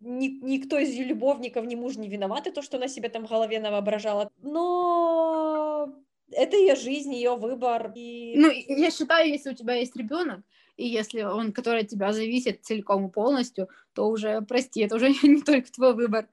Ни, 0.00 0.28
никто 0.44 0.76
из 0.76 0.90
ее 0.90 1.04
любовников, 1.04 1.64
ни 1.64 1.76
муж 1.76 1.96
не 1.96 2.10
виноват, 2.10 2.46
и 2.46 2.50
то, 2.50 2.60
что 2.60 2.76
она 2.76 2.88
себе 2.88 3.08
там 3.08 3.24
в 3.26 3.30
голове 3.30 3.58
навоображала. 3.58 4.28
Но 4.42 5.94
это 6.30 6.56
ее 6.56 6.74
жизнь, 6.74 7.14
ее 7.14 7.36
выбор. 7.36 7.92
И... 7.94 8.34
Ну, 8.36 8.50
я 8.50 8.90
считаю, 8.90 9.28
если 9.28 9.50
у 9.50 9.54
тебя 9.54 9.74
есть 9.74 9.96
ребенок, 9.96 10.40
и 10.76 10.86
если 10.86 11.22
он, 11.22 11.52
который 11.52 11.82
от 11.82 11.88
тебя 11.88 12.12
зависит 12.12 12.64
целиком 12.64 13.06
и 13.06 13.12
полностью, 13.12 13.68
то 13.92 14.08
уже, 14.08 14.42
прости, 14.42 14.80
это 14.80 14.96
уже 14.96 15.10
не 15.22 15.42
только 15.42 15.70
твой 15.70 15.94
выбор. 15.94 16.28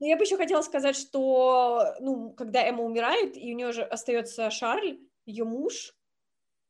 Но 0.00 0.06
я 0.06 0.16
бы 0.16 0.24
еще 0.24 0.36
хотела 0.36 0.62
сказать, 0.62 0.96
что, 0.96 1.94
ну, 2.00 2.32
когда 2.32 2.66
Эмма 2.66 2.82
умирает, 2.82 3.36
и 3.36 3.52
у 3.52 3.56
нее 3.56 3.72
же 3.72 3.82
остается 3.82 4.50
Шарль, 4.50 4.98
ее 5.26 5.44
муж, 5.44 5.94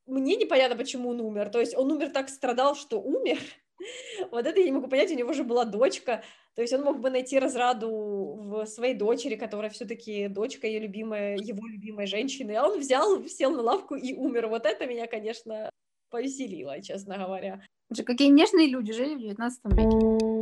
мне 0.06 0.36
непонятно, 0.36 0.76
почему 0.76 1.10
он 1.10 1.20
умер. 1.20 1.48
То 1.50 1.60
есть 1.60 1.76
он 1.76 1.90
умер 1.92 2.10
так 2.10 2.28
страдал, 2.28 2.74
что 2.74 3.00
умер. 3.00 3.38
Вот 4.30 4.46
это 4.46 4.58
я 4.60 4.66
не 4.66 4.72
могу 4.72 4.88
понять, 4.88 5.10
у 5.10 5.14
него 5.14 5.32
же 5.32 5.44
была 5.44 5.64
дочка. 5.64 6.22
То 6.54 6.62
есть 6.62 6.72
он 6.74 6.82
мог 6.82 7.00
бы 7.00 7.10
найти 7.10 7.38
разраду 7.38 7.88
в 7.90 8.66
своей 8.66 8.94
дочери, 8.94 9.36
которая 9.36 9.70
все-таки 9.70 10.28
дочка 10.28 10.66
ее 10.66 10.80
любимая, 10.80 11.36
его 11.36 11.66
любимой 11.66 12.06
женщины. 12.06 12.52
А 12.52 12.68
он 12.68 12.78
взял, 12.78 13.24
сел 13.24 13.50
на 13.50 13.62
лавку 13.62 13.94
и 13.94 14.12
умер. 14.14 14.48
Вот 14.48 14.66
это 14.66 14.86
меня, 14.86 15.06
конечно, 15.06 15.70
повеселило, 16.10 16.80
честно 16.82 17.16
говоря. 17.16 17.62
Какие 18.04 18.28
нежные 18.28 18.68
люди 18.68 18.92
жили 18.92 19.14
в 19.14 19.20
19 19.20 19.60
веке. 19.64 20.32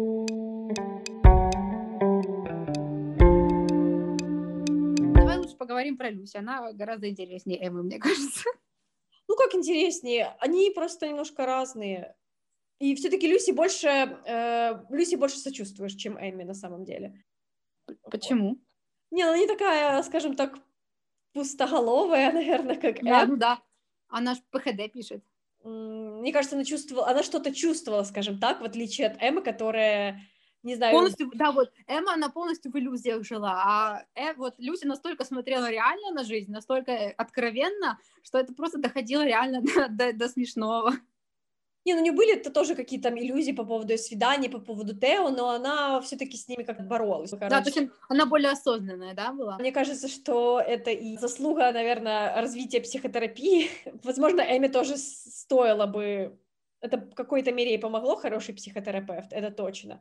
поговорим 5.60 5.96
про 5.96 6.10
Люси. 6.10 6.36
Она 6.36 6.72
гораздо 6.72 7.08
интереснее 7.08 7.60
Эммы, 7.60 7.82
мне 7.82 7.98
кажется. 8.00 8.48
Ну, 9.28 9.36
как 9.36 9.54
интереснее? 9.54 10.34
Они 10.40 10.70
просто 10.70 11.06
немножко 11.06 11.46
разные. 11.46 12.16
И 12.80 12.94
все-таки 12.94 13.28
Люси 13.28 13.52
больше, 13.52 13.88
э, 13.88 14.84
Люси 14.88 15.14
больше 15.16 15.36
сочувствуешь, 15.36 15.94
чем 15.94 16.18
Эмми 16.18 16.44
на 16.44 16.54
самом 16.54 16.84
деле. 16.84 17.22
Почему? 18.10 18.58
Не, 19.10 19.22
она 19.22 19.36
не 19.36 19.46
такая, 19.46 20.02
скажем 20.02 20.34
так, 20.34 20.58
пустоголовая, 21.32 22.32
наверное, 22.32 22.76
как 22.76 23.02
Да, 23.02 23.26
ну 23.26 23.36
да. 23.36 23.60
Она 24.08 24.34
же 24.34 24.40
ПХД 24.50 24.90
пишет. 24.92 25.22
Мне 25.62 26.32
кажется, 26.32 26.56
она 26.56 26.64
чувствовала, 26.64 27.08
она 27.08 27.22
что-то 27.22 27.54
чувствовала, 27.54 28.02
скажем 28.04 28.38
так, 28.38 28.62
в 28.62 28.64
отличие 28.64 29.08
от 29.08 29.22
Эммы, 29.22 29.42
которая 29.42 30.22
не 30.62 30.74
знаю. 30.74 30.94
Полностью, 30.94 31.30
да, 31.34 31.52
вот 31.52 31.72
Эмма, 31.86 32.14
она 32.14 32.28
полностью 32.28 32.70
в 32.70 32.78
иллюзиях 32.78 33.24
жила, 33.24 33.62
а 33.64 34.04
э, 34.14 34.34
вот 34.34 34.54
Люся 34.58 34.86
настолько 34.86 35.24
смотрела 35.24 35.70
реально 35.70 36.12
на 36.12 36.24
жизнь, 36.24 36.50
настолько 36.50 37.12
откровенно, 37.16 37.98
что 38.22 38.38
это 38.38 38.52
просто 38.54 38.78
доходило 38.78 39.24
реально 39.24 39.62
до, 39.62 39.88
до, 39.90 40.12
до 40.12 40.28
смешного. 40.28 40.92
Не, 41.86 41.94
ну 41.94 42.02
не 42.02 42.10
были 42.10 42.36
это 42.36 42.50
тоже 42.50 42.74
какие-то 42.74 43.08
там 43.08 43.18
иллюзии 43.18 43.52
по 43.52 43.64
поводу 43.64 43.96
свиданий, 43.96 44.50
по 44.50 44.58
поводу 44.58 44.94
Тео, 44.94 45.30
но 45.30 45.48
она 45.48 46.00
все-таки 46.02 46.36
с 46.36 46.46
ними 46.46 46.62
как 46.62 46.86
боролась. 46.86 47.30
Короче. 47.30 47.48
Да, 47.48 47.62
то 47.62 47.70
есть 47.70 47.92
она 48.08 48.26
более 48.26 48.50
осознанная, 48.50 49.14
да, 49.14 49.32
была? 49.32 49.56
Мне 49.58 49.72
кажется, 49.72 50.08
что 50.08 50.60
это 50.60 50.90
и 50.90 51.16
заслуга, 51.16 51.72
наверное, 51.72 52.34
развития 52.40 52.80
психотерапии. 52.80 53.70
Возможно, 54.04 54.42
Эми 54.42 54.68
тоже 54.68 54.96
стоило 54.96 55.86
бы... 55.86 56.38
Это 56.82 56.98
в 56.98 57.14
какой-то 57.14 57.52
мере 57.52 57.72
ей 57.72 57.78
помогло, 57.78 58.16
хороший 58.16 58.54
психотерапевт, 58.54 59.32
это 59.32 59.50
точно. 59.50 60.00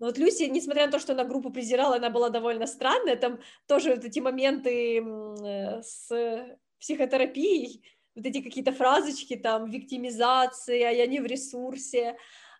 Но 0.00 0.06
вот 0.06 0.18
Люси, 0.18 0.44
несмотря 0.44 0.86
на 0.86 0.92
то, 0.92 0.98
что 0.98 1.12
она 1.12 1.24
группу 1.24 1.50
презирала, 1.50 1.96
она 1.96 2.08
была 2.08 2.30
довольно 2.30 2.66
странная, 2.66 3.16
там 3.16 3.38
тоже 3.66 3.94
вот 3.94 4.04
эти 4.04 4.18
моменты 4.18 4.98
э, 4.98 5.82
с 5.82 6.58
психотерапией, 6.80 7.84
вот 8.20 8.26
эти 8.26 8.42
какие-то 8.42 8.72
фразочки, 8.72 9.36
там, 9.36 9.70
виктимизация, 9.70 10.92
я 10.92 11.06
не 11.06 11.20
в 11.20 11.26
ресурсе. 11.26 12.16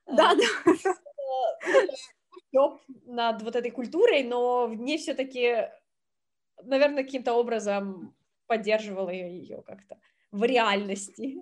Э, 0.06 0.16
да, 0.16 0.34
да. 0.34 0.94
над 3.06 3.42
вот 3.42 3.56
этой 3.56 3.70
культурой, 3.70 4.24
но 4.24 4.66
в 4.66 4.74
ней 4.74 4.98
все-таки, 4.98 5.68
наверное, 6.62 7.04
каким-то 7.04 7.34
образом 7.34 8.14
поддерживала 8.46 9.10
ее, 9.10 9.38
ее 9.38 9.62
как-то 9.62 9.98
в 10.32 10.42
реальности. 10.44 11.36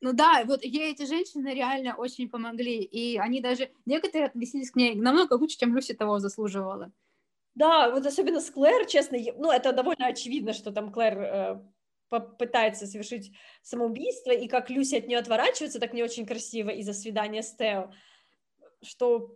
Ну 0.00 0.12
да, 0.12 0.44
вот 0.46 0.64
ей 0.64 0.92
эти 0.92 1.04
женщины 1.04 1.48
реально 1.48 1.96
очень 1.96 2.28
помогли, 2.28 2.82
и 2.82 3.18
они 3.18 3.40
даже, 3.40 3.70
некоторые 3.86 4.28
относились 4.28 4.70
к 4.70 4.76
ней 4.76 4.94
намного 4.94 5.34
лучше, 5.34 5.58
чем 5.58 5.74
Люси 5.74 5.94
того 5.94 6.18
заслуживала. 6.18 6.92
Да, 7.54 7.90
вот 7.90 8.06
особенно 8.06 8.40
с 8.40 8.50
Клэр, 8.50 8.86
честно, 8.86 9.18
ну 9.36 9.50
это 9.50 9.72
довольно 9.72 10.06
очевидно, 10.06 10.52
что 10.52 10.72
там 10.72 10.92
Клэр 10.92 11.18
э, 11.18 11.60
попытается 12.12 12.86
совершить 12.86 13.32
самоубийство, 13.62 14.32
и 14.32 14.46
как 14.48 14.68
Люси 14.68 14.96
от 14.96 15.08
нее 15.08 15.18
отворачивается, 15.18 15.80
так 15.80 15.94
не 15.94 16.02
очень 16.02 16.26
красиво 16.26 16.68
из-за 16.68 16.92
свидания 16.92 17.42
с 17.42 17.56
Тео, 17.56 17.90
что, 18.82 19.34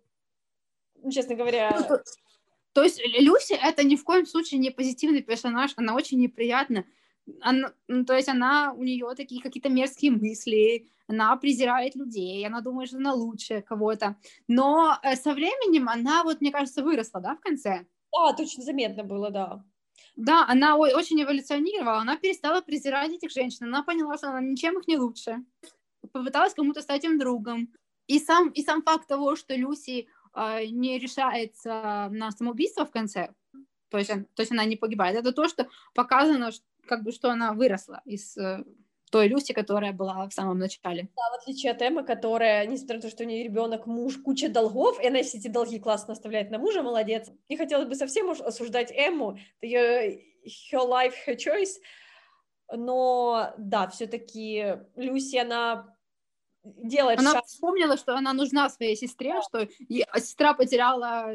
ну, 1.02 1.10
честно 1.10 1.34
говоря... 1.34 1.74
Ну, 1.74 1.86
то, 1.88 2.02
то 2.74 2.82
есть 2.82 3.00
Люси 3.18 3.54
это 3.54 3.82
ни 3.82 3.96
в 3.96 4.04
коем 4.04 4.26
случае 4.26 4.60
не 4.60 4.70
позитивный 4.70 5.22
персонаж, 5.22 5.72
она 5.76 5.94
очень 5.94 6.20
неприятна, 6.20 6.84
она, 7.40 7.72
ну, 7.88 8.04
то 8.04 8.14
есть 8.14 8.28
она, 8.28 8.74
у 8.74 8.82
нее 8.82 9.14
такие 9.16 9.40
какие-то 9.40 9.70
мерзкие 9.70 10.10
мысли, 10.10 10.86
она 11.08 11.34
презирает 11.36 11.94
людей, 11.94 12.46
она 12.46 12.60
думает, 12.60 12.88
что 12.88 12.98
она 12.98 13.14
лучше 13.14 13.62
кого-то. 13.62 14.16
Но 14.48 14.98
э, 15.02 15.16
со 15.16 15.32
временем 15.32 15.88
она, 15.88 16.24
вот, 16.24 16.42
мне 16.42 16.52
кажется, 16.52 16.82
выросла, 16.82 17.20
да, 17.20 17.36
в 17.36 17.40
конце? 17.40 17.86
Да, 18.12 18.34
точно 18.34 18.64
заметно 18.64 19.02
было, 19.02 19.30
да. 19.30 19.64
Да, 20.16 20.46
она 20.48 20.76
очень 20.76 21.22
эволюционировала, 21.22 21.98
она 21.98 22.16
перестала 22.16 22.62
презирать 22.62 23.12
этих 23.12 23.30
женщин, 23.30 23.66
она 23.66 23.82
поняла, 23.82 24.16
что 24.16 24.30
она 24.30 24.40
ничем 24.40 24.78
их 24.78 24.88
не 24.88 24.96
лучше, 24.96 25.44
попыталась 26.12 26.54
кому-то 26.54 26.80
стать 26.80 27.04
им 27.04 27.18
другом. 27.18 27.68
И 28.06 28.18
сам, 28.18 28.48
и 28.48 28.62
сам 28.62 28.82
факт 28.82 29.06
того, 29.06 29.36
что 29.36 29.54
Люси 29.54 30.08
э, 30.34 30.66
не 30.66 30.98
решается 30.98 32.08
на 32.10 32.30
самоубийство 32.30 32.86
в 32.86 32.90
конце, 32.90 33.34
то 33.90 33.98
есть, 33.98 34.10
то 34.10 34.42
есть 34.42 34.52
она 34.52 34.64
не 34.64 34.76
погибает, 34.76 35.16
это 35.16 35.32
то, 35.32 35.48
что 35.48 35.68
показано, 35.94 36.50
как 36.86 37.02
бы, 37.02 37.12
что 37.12 37.30
она 37.30 37.52
выросла 37.52 38.00
из 38.04 38.36
э, 38.38 38.64
той 39.10 39.28
Люси, 39.28 39.52
которая 39.52 39.92
была 39.92 40.28
в 40.28 40.32
самом 40.32 40.58
начале. 40.58 41.08
Да, 41.16 41.36
в 41.36 41.42
отличие 41.42 41.72
от 41.72 41.82
Эммы, 41.82 42.04
которая, 42.04 42.66
несмотря 42.66 42.96
на 42.96 43.02
то, 43.02 43.10
что 43.10 43.24
у 43.24 43.26
нее 43.26 43.44
ребенок, 43.44 43.86
муж, 43.86 44.16
куча 44.18 44.48
долгов, 44.48 45.00
и 45.02 45.06
она 45.06 45.22
все 45.22 45.38
эти 45.38 45.48
долги 45.48 45.78
классно 45.78 46.12
оставляет 46.12 46.50
на 46.50 46.58
мужа, 46.58 46.82
молодец. 46.82 47.28
Не 47.48 47.56
хотелось 47.56 47.86
бы 47.86 47.94
совсем 47.94 48.30
осуждать 48.30 48.90
Эмму, 48.92 49.38
ее 49.60 50.20
her 50.72 50.88
life, 50.88 51.14
her 51.26 51.36
choice, 51.36 51.80
но 52.72 53.54
да, 53.58 53.88
все-таки 53.88 54.76
Люси, 54.96 55.36
она 55.36 55.96
делает 56.64 57.20
Она 57.20 57.32
шаг. 57.32 57.44
вспомнила, 57.46 57.96
что 57.96 58.16
она 58.16 58.32
нужна 58.32 58.68
своей 58.68 58.96
сестре, 58.96 59.34
да. 59.34 59.42
что 59.42 59.68
сестра 60.18 60.54
потеряла 60.54 61.32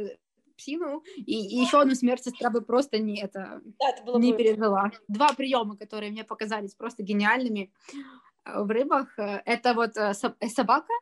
псину, 0.61 1.03
и, 1.15 1.57
и 1.57 1.61
еще 1.61 1.81
одну 1.81 1.95
смерть 1.95 2.23
сестра 2.23 2.49
бы 2.49 2.61
просто 2.61 2.99
не, 2.99 3.21
это, 3.21 3.61
да, 3.79 3.89
это 3.89 4.03
было 4.03 4.19
не 4.19 4.31
бы... 4.31 4.37
пережила. 4.37 4.91
Два 5.07 5.33
приема, 5.33 5.75
которые 5.75 6.11
мне 6.11 6.23
показались 6.23 6.75
просто 6.75 7.03
гениальными 7.03 7.71
э, 8.45 8.63
в 8.63 8.69
рыбах, 8.69 9.17
э, 9.17 9.41
это 9.45 9.73
вот 9.73 9.97
э, 9.97 10.13
собака, 10.13 10.93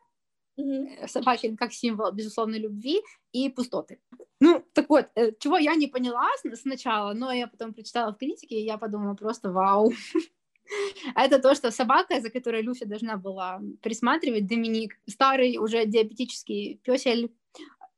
Mm-hmm. 0.58 1.06
Собакин 1.08 1.56
как 1.56 1.72
символ 1.72 2.12
безусловной 2.12 2.58
любви 2.58 3.00
и 3.32 3.48
пустоты. 3.48 3.98
Ну, 4.40 4.62
так 4.74 4.90
вот, 4.90 5.06
чего 5.38 5.56
я 5.56 5.74
не 5.74 5.86
поняла 5.86 6.28
сначала, 6.54 7.14
но 7.14 7.32
я 7.32 7.46
потом 7.46 7.72
прочитала 7.72 8.12
в 8.12 8.18
критике, 8.18 8.56
и 8.56 8.64
я 8.64 8.76
подумала 8.76 9.14
просто 9.14 9.52
вау. 9.52 9.92
Это 11.16 11.38
то, 11.38 11.54
что 11.54 11.70
собака, 11.70 12.20
за 12.20 12.30
которой 12.30 12.62
Люся 12.62 12.84
должна 12.84 13.16
была 13.16 13.62
присматривать, 13.80 14.48
Доминик, 14.48 14.98
старый 15.06 15.56
уже 15.56 15.86
диабетический 15.86 16.80
песель, 16.82 17.30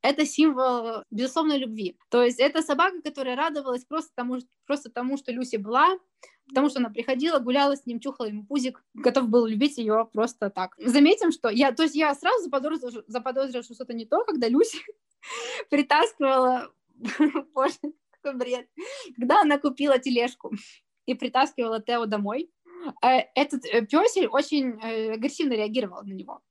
это 0.03 0.25
символ 0.25 1.03
безусловной 1.09 1.57
любви. 1.57 1.97
То 2.09 2.21
есть 2.21 2.39
это 2.39 2.61
собака, 2.61 3.01
которая 3.01 3.37
радовалась 3.37 3.85
просто 3.85 4.11
тому, 4.13 4.37
просто 4.67 4.91
тому, 4.91 5.17
что 5.17 5.31
Люси 5.31 5.55
была, 5.55 5.97
потому 6.49 6.69
что 6.69 6.79
она 6.79 6.89
приходила, 6.89 7.39
гуляла 7.39 7.75
с 7.75 7.85
ним, 7.85 8.01
чухала 8.01 8.27
ему 8.27 8.45
пузик, 8.45 8.83
готов 8.93 9.29
был 9.29 9.45
любить 9.45 9.77
ее 9.77 10.07
просто 10.11 10.49
так. 10.49 10.75
Заметим, 10.77 11.31
что 11.31 11.49
я, 11.49 11.71
то 11.71 11.83
есть 11.83 11.95
я 11.95 12.13
сразу 12.15 12.43
заподозрила, 12.43 13.03
заподозрила 13.07 13.63
что 13.63 13.73
что-то 13.75 13.93
не 13.93 14.05
то, 14.05 14.25
когда 14.25 14.49
Люси 14.49 14.77
притаскивала, 15.69 16.69
боже, 17.53 17.79
какой 18.11 18.37
бред, 18.37 18.67
когда 19.15 19.41
она 19.41 19.57
купила 19.57 19.97
тележку 19.99 20.51
и 21.05 21.13
притаскивала 21.13 21.81
Тео 21.81 22.07
домой, 22.07 22.51
э, 23.01 23.19
этот 23.35 23.63
э, 23.65 23.85
песель 23.85 24.27
очень 24.27 24.81
э, 24.81 25.13
агрессивно 25.13 25.53
реагировал 25.53 26.03
на 26.03 26.11
него. 26.11 26.41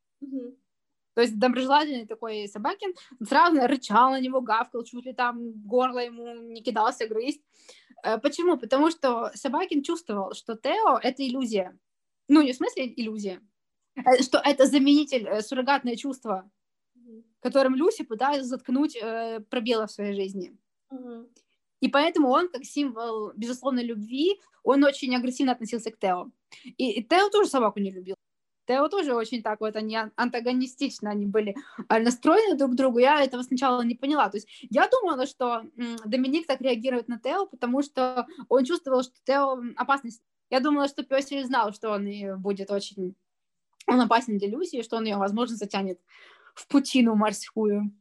То 1.15 1.21
есть 1.21 1.39
доброжелательный 1.39 2.07
такой 2.07 2.49
Собакин 2.49 2.95
сразу 3.23 3.67
рычал 3.67 4.11
на 4.11 4.21
него, 4.21 4.41
гавкал, 4.41 4.83
чуть 4.85 5.05
ли 5.05 5.13
там 5.13 5.53
горло 5.67 5.99
ему 5.99 6.35
не 6.53 6.63
кидался 6.63 7.07
грызть. 7.07 7.43
Э, 8.03 8.19
почему? 8.19 8.57
Потому 8.57 8.91
что 8.91 9.31
Собакин 9.35 9.83
чувствовал, 9.83 10.35
что 10.35 10.57
Тео— 10.57 10.99
это 11.03 11.27
иллюзия. 11.27 11.79
Ну, 12.29 12.43
не 12.43 12.53
в 12.53 12.57
смысле 12.57 12.93
иллюзия, 12.97 13.41
э, 13.97 14.23
что 14.23 14.39
это 14.39 14.67
заменитель, 14.67 15.27
э, 15.27 15.43
суррогатное 15.43 15.97
чувство, 15.97 16.51
которым 17.41 17.75
Люси 17.75 18.05
пытается 18.05 18.45
заткнуть 18.45 18.97
пробелы 19.51 19.87
в 19.87 19.91
своей 19.91 20.15
жизни. 20.15 20.57
И 21.81 21.89
поэтому 21.89 22.29
он, 22.29 22.49
как 22.49 22.65
символ 22.65 23.33
безусловной 23.35 23.83
любви, 23.83 24.41
он 24.63 24.85
очень 24.85 25.17
агрессивно 25.17 25.53
относился 25.53 25.91
к 25.91 25.99
Тео. 25.99 26.31
И, 26.79 26.93
и 26.93 27.03
Тео 27.03 27.29
тоже 27.31 27.51
собаку 27.51 27.81
не 27.81 27.91
любил. 27.91 28.15
Тео 28.73 28.89
тоже 28.89 29.15
очень 29.15 29.43
так 29.43 29.61
вот, 29.61 29.77
они 29.77 29.99
антагонистично, 30.17 31.11
они 31.11 31.27
были 31.27 31.55
а, 31.89 31.99
настроены 31.99 32.57
друг 32.57 32.73
к 32.73 32.75
другу. 32.75 32.99
Я 32.99 33.23
этого 33.23 33.43
сначала 33.43 33.83
не 33.83 33.95
поняла. 33.95 34.31
То 34.31 34.39
есть 34.39 34.49
я 34.71 34.89
думала, 34.89 35.27
что 35.27 35.65
Доминик 36.07 36.47
так 36.47 36.63
реагирует 36.63 37.09
на 37.09 37.19
Тео, 37.19 37.47
потому 37.47 37.83
что 37.83 38.27
он 38.49 38.65
чувствовал, 38.65 39.03
что 39.03 39.15
Тео 39.25 39.61
опасность. 39.77 40.23
Я 40.49 40.61
думала, 40.61 40.89
что 40.89 41.03
Пёсель 41.03 41.45
знал, 41.45 41.73
что 41.75 41.91
он 41.91 42.09
будет 42.41 42.71
очень... 42.71 43.15
Он 43.87 44.01
опасен 44.01 44.39
для 44.39 44.49
Люси, 44.49 44.83
что 44.83 44.97
он 44.97 45.05
ее, 45.05 45.17
возможно, 45.17 45.57
затянет 45.57 46.01
в 46.55 46.67
пучину 46.69 47.15
морскую. 47.15 47.93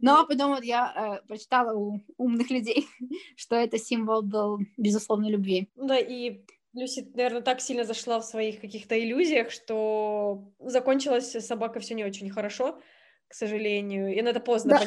Но 0.00 0.26
потом 0.26 0.50
вот 0.50 0.64
я 0.64 1.20
э, 1.22 1.26
прочитала 1.26 1.74
у 1.74 2.00
умных 2.16 2.50
людей, 2.50 2.86
что 3.36 3.56
это 3.56 3.78
символ 3.78 4.22
был 4.22 4.58
безусловной 4.76 5.30
любви. 5.30 5.70
Да, 5.76 5.98
и 5.98 6.42
Люси, 6.78 7.10
наверное, 7.14 7.42
так 7.42 7.60
сильно 7.60 7.84
зашла 7.84 8.20
в 8.20 8.24
своих 8.24 8.60
каких-то 8.60 8.98
иллюзиях, 8.98 9.50
что 9.50 10.52
закончилась 10.58 11.30
собака 11.30 11.80
все 11.80 11.94
не 11.94 12.04
очень 12.04 12.30
хорошо, 12.30 12.80
к 13.28 13.34
сожалению. 13.34 14.14
И 14.14 14.22
на 14.22 14.28
это 14.28 14.40
поздно. 14.40 14.78
Да. 14.78 14.84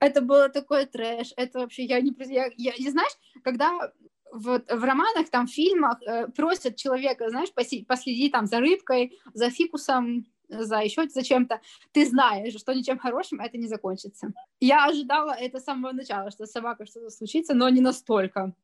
Это 0.00 0.20
было 0.20 0.48
такой 0.48 0.86
трэш. 0.86 1.32
Это 1.36 1.60
вообще 1.60 1.84
я 1.84 2.00
не 2.00 2.14
я, 2.26 2.50
я, 2.56 2.72
я 2.76 2.90
знаешь, 2.90 3.12
когда 3.42 3.92
вот 4.32 4.70
в 4.70 4.84
романах, 4.84 5.30
там, 5.30 5.46
в 5.46 5.50
фильмах 5.50 6.00
э, 6.02 6.28
просят 6.28 6.76
человека, 6.76 7.30
знаешь, 7.30 7.52
поси, 7.52 7.84
последи 7.84 8.28
там 8.28 8.46
за 8.46 8.60
рыбкой, 8.60 9.18
за 9.32 9.50
фикусом, 9.50 10.26
за 10.48 10.78
еще 10.80 11.08
за 11.08 11.22
чем-то, 11.22 11.60
ты 11.92 12.06
знаешь, 12.06 12.54
что 12.58 12.72
ничем 12.74 12.98
хорошим 12.98 13.40
это 13.40 13.58
не 13.58 13.68
закончится. 13.68 14.32
Я 14.60 14.86
ожидала 14.86 15.32
это 15.32 15.60
с 15.60 15.64
самого 15.64 15.92
начала, 15.92 16.30
что 16.30 16.46
с 16.46 16.52
собакой 16.52 16.86
что-то 16.86 17.10
случится, 17.10 17.54
но 17.54 17.68
не 17.68 17.80
настолько 17.80 18.54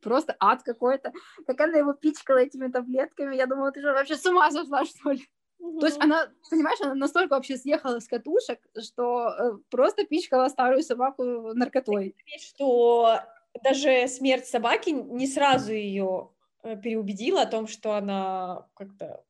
просто 0.00 0.36
ад 0.40 0.62
какой-то. 0.62 1.12
Как 1.46 1.60
она 1.60 1.78
его 1.78 1.92
пичкала 1.92 2.38
этими 2.38 2.68
таблетками, 2.68 3.36
я 3.36 3.46
думала, 3.46 3.72
ты 3.72 3.80
же 3.80 3.92
вообще 3.92 4.16
с 4.16 4.26
ума 4.26 4.50
сошла, 4.50 4.84
что 4.84 5.10
ли? 5.10 5.26
Угу. 5.58 5.80
То 5.80 5.86
есть 5.86 6.02
она, 6.02 6.28
понимаешь, 6.50 6.80
она 6.82 6.94
настолько 6.94 7.34
вообще 7.34 7.56
съехала 7.56 7.98
с 7.98 8.08
катушек, 8.08 8.60
что 8.82 9.28
э, 9.28 9.58
просто 9.70 10.04
пичкала 10.04 10.48
старую 10.48 10.82
собаку 10.82 11.24
наркотой. 11.54 12.14
Что 12.38 13.20
даже 13.62 14.06
смерть 14.08 14.46
собаки 14.46 14.90
не 14.90 15.26
сразу 15.26 15.72
ее 15.72 16.30
э, 16.62 16.76
переубедила 16.76 17.42
о 17.42 17.46
том, 17.46 17.66
что 17.66 17.94
она 17.94 18.68
как-то 18.74 19.24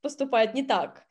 поступает 0.00 0.54
не 0.54 0.64
так. 0.64 1.04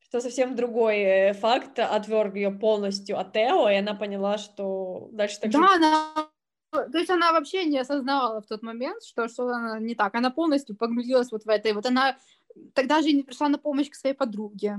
Что 0.00 0.20
совсем 0.20 0.54
другой 0.54 0.98
э, 0.98 1.32
факт 1.32 1.78
отверг 1.78 2.34
ее 2.34 2.50
полностью 2.50 3.18
от 3.18 3.32
Тео, 3.32 3.70
и 3.70 3.76
она 3.76 3.94
поняла, 3.94 4.36
что 4.36 5.08
дальше 5.12 5.40
так 5.40 5.50
Да, 5.50 5.58
же... 5.58 5.74
она 5.76 6.28
то 6.72 6.98
есть 6.98 7.10
она 7.10 7.32
вообще 7.32 7.66
не 7.66 7.78
осознавала 7.78 8.40
в 8.40 8.46
тот 8.46 8.62
момент, 8.62 9.04
что 9.04 9.28
что-то 9.28 9.78
не 9.78 9.94
так. 9.94 10.14
Она 10.14 10.30
полностью 10.30 10.74
погрузилась 10.74 11.30
вот 11.30 11.44
в 11.44 11.48
это. 11.48 11.68
И 11.68 11.72
вот 11.72 11.84
она 11.84 12.16
тогда 12.74 13.02
же 13.02 13.12
не 13.12 13.22
пришла 13.22 13.48
на 13.48 13.58
помощь 13.58 13.90
к 13.90 13.94
своей 13.94 14.14
подруге. 14.14 14.78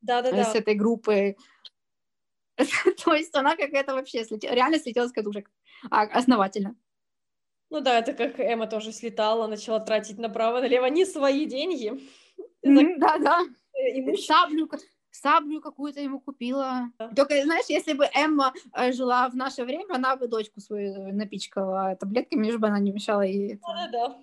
Да-да-да. 0.00 0.44
С 0.44 0.54
этой 0.56 0.74
группы. 0.74 1.36
То 3.04 3.14
есть 3.14 3.34
она 3.36 3.56
какая-то 3.56 3.94
вообще 3.94 4.24
слетела, 4.24 4.54
реально 4.54 4.78
слетела 4.78 5.06
с 5.06 5.12
катушек. 5.12 5.50
А, 5.90 6.02
основательно. 6.02 6.74
Ну 7.70 7.80
да, 7.80 8.00
это 8.00 8.12
как 8.12 8.40
Эмма 8.40 8.66
тоже 8.66 8.92
слетала, 8.92 9.46
начала 9.46 9.78
тратить 9.78 10.18
направо-налево 10.18 10.86
не 10.86 11.06
свои 11.06 11.46
деньги. 11.46 11.92
Да-да. 12.62 13.44
Саблю, 14.18 14.68
саблю 15.10 15.60
какую-то 15.60 16.00
ему 16.00 16.20
купила. 16.20 16.90
Да. 16.98 17.08
Только, 17.08 17.42
знаешь, 17.42 17.66
если 17.68 17.92
бы 17.92 18.08
Эмма 18.14 18.52
э, 18.72 18.92
жила 18.92 19.28
в 19.28 19.36
наше 19.36 19.64
время, 19.64 19.94
она 19.94 20.16
бы 20.16 20.28
дочку 20.28 20.60
свою 20.60 21.12
напичкала 21.12 21.96
таблетками, 21.96 22.46
лишь 22.46 22.58
бы 22.58 22.68
она 22.68 22.78
не 22.78 22.92
мешала 22.92 23.22
ей 23.22 23.56
Да-да-да. 23.56 24.18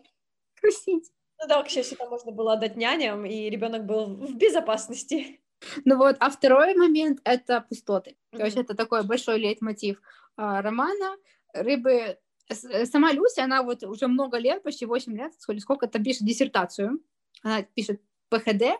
Тусить. 0.61 1.11
Ну 1.39 1.47
да, 1.47 1.63
счастью, 1.65 1.97
там 1.97 2.09
можно 2.09 2.31
было 2.31 2.53
отдать 2.53 2.75
няням, 2.75 3.25
и 3.25 3.49
ребенок 3.49 3.85
был 3.85 4.15
в 4.15 4.35
безопасности. 4.35 5.39
Ну 5.85 5.97
вот, 5.97 6.15
а 6.19 6.29
второй 6.29 6.75
момент— 6.75 7.19
это 7.23 7.61
пустоты. 7.61 8.11
Mm-hmm. 8.11 8.37
То 8.37 8.45
есть 8.45 8.57
это 8.57 8.75
такой 8.75 9.03
большой 9.03 9.39
лейтмотив 9.39 10.01
а, 10.35 10.61
романа. 10.61 11.17
Рыбы... 11.53 12.17
Э, 12.49 12.85
сама 12.85 13.11
Люся, 13.11 13.43
она 13.43 13.63
вот 13.63 13.83
уже 13.83 14.07
много 14.07 14.37
лет, 14.37 14.63
почти 14.63 14.85
8 14.85 15.15
лет, 15.17 15.33
сколько-то 15.39 15.99
пишет 15.99 16.25
диссертацию. 16.25 16.99
Она 17.43 17.63
пишет 17.63 18.01
ПХД 18.29 18.63
Э, 18.63 18.77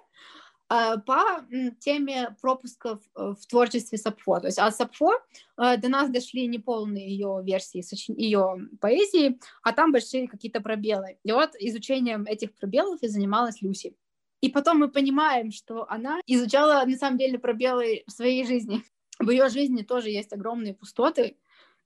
по 0.68 1.46
теме 1.80 2.36
пропусков 2.42 3.00
э, 3.16 3.34
в 3.40 3.46
творчестве 3.48 3.98
Сапфо. 3.98 4.40
То 4.40 4.48
есть 4.48 4.60
от 4.60 4.76
Сапфо 4.76 5.14
э, 5.58 5.78
до 5.78 5.90
нас 5.90 6.10
дошли 6.10 6.48
неполные 6.48 7.10
ее 7.10 7.42
версии, 7.44 7.84
ее 8.20 8.68
поэзии, 8.82 9.40
а 9.64 9.72
там 9.72 9.92
большие 9.92 10.28
какие-то 10.28 10.60
пробелы. 10.62 11.18
И 11.24 11.32
вот 11.32 11.52
изучением 11.60 12.24
этих 12.24 12.54
пробелов 12.54 13.02
и 13.02 13.08
занималась 13.08 13.62
Люси. 13.62 13.96
И 14.42 14.50
потом 14.50 14.80
мы 14.80 14.90
понимаем, 14.90 15.52
что 15.52 15.90
она 15.90 16.20
изучала 16.28 16.86
на 16.86 16.98
самом 16.98 17.18
деле 17.18 17.40
пробелы 17.40 18.04
в 18.06 18.12
своей 18.12 18.46
жизни. 18.46 18.84
В 19.20 19.30
ее 19.32 19.50
жизни 19.50 19.82
тоже 19.82 20.10
есть 20.10 20.32
огромные 20.34 20.76
пустоты, 20.76 21.38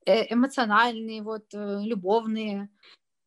эмоциональные, 0.06 1.22
вот, 1.22 1.46
любовные. 1.54 2.70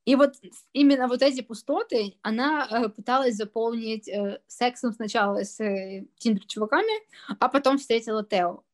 И 0.04 0.16
вот 0.16 0.34
именно 0.72 1.08
вот 1.08 1.22
эти 1.22 1.40
пустоты 1.40 2.16
она 2.22 2.68
э, 2.70 2.88
пыталась 2.90 3.36
заполнить 3.36 4.06
э, 4.08 4.40
сексом 4.46 4.92
сначала 4.92 5.44
с 5.44 5.60
э, 5.60 6.06
тиндер-чуваками, 6.18 7.02
а 7.38 7.48
потом 7.48 7.78
встретила 7.78 8.24
Тео. 8.24 8.64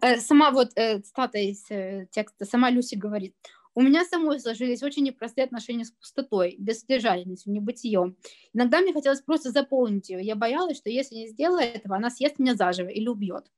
Э, 0.00 0.18
сама 0.18 0.50
вот 0.50 0.70
э, 0.76 1.00
цитата 1.00 1.38
из 1.38 1.68
э, 1.70 2.06
текста, 2.10 2.44
сама 2.44 2.70
Люси 2.70 2.94
говорит, 2.94 3.34
у 3.74 3.82
меня 3.82 4.04
самой 4.04 4.40
сложились 4.40 4.82
очень 4.82 5.04
непростые 5.04 5.44
отношения 5.44 5.84
с 5.84 5.92
пустотой, 5.92 6.56
бессодержательностью, 6.58 7.52
небытием. 7.52 8.16
Иногда 8.52 8.80
мне 8.80 8.92
хотелось 8.92 9.22
просто 9.22 9.50
заполнить 9.50 10.10
ее. 10.10 10.22
Я 10.22 10.34
боялась, 10.34 10.76
что 10.76 10.90
если 10.90 11.14
не 11.14 11.28
сделаю 11.28 11.62
этого, 11.62 11.96
она 11.96 12.10
съест 12.10 12.38
меня 12.38 12.56
заживо 12.56 12.88
или 12.88 13.08
убьет. 13.08 13.50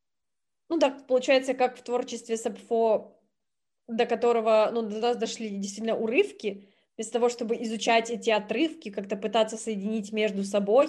Ну 0.69 0.79
так, 0.79 1.07
получается, 1.07 1.55
как 1.55 1.79
в 1.79 1.83
творчестве 1.83 2.37
Сапфо, 2.37 3.19
до 3.89 4.07
которого, 4.07 4.71
ну, 4.73 4.83
до 4.83 4.99
нас 5.01 5.17
дошли 5.17 5.51
действительно 5.51 5.97
урывки, 5.97 6.72
вместо 6.97 7.15
того, 7.15 7.29
чтобы 7.29 7.57
изучать 7.63 8.11
эти 8.11 8.31
отрывки, 8.31 8.91
как-то 8.91 9.17
пытаться 9.17 9.57
соединить 9.57 10.13
между 10.13 10.45
собой, 10.45 10.89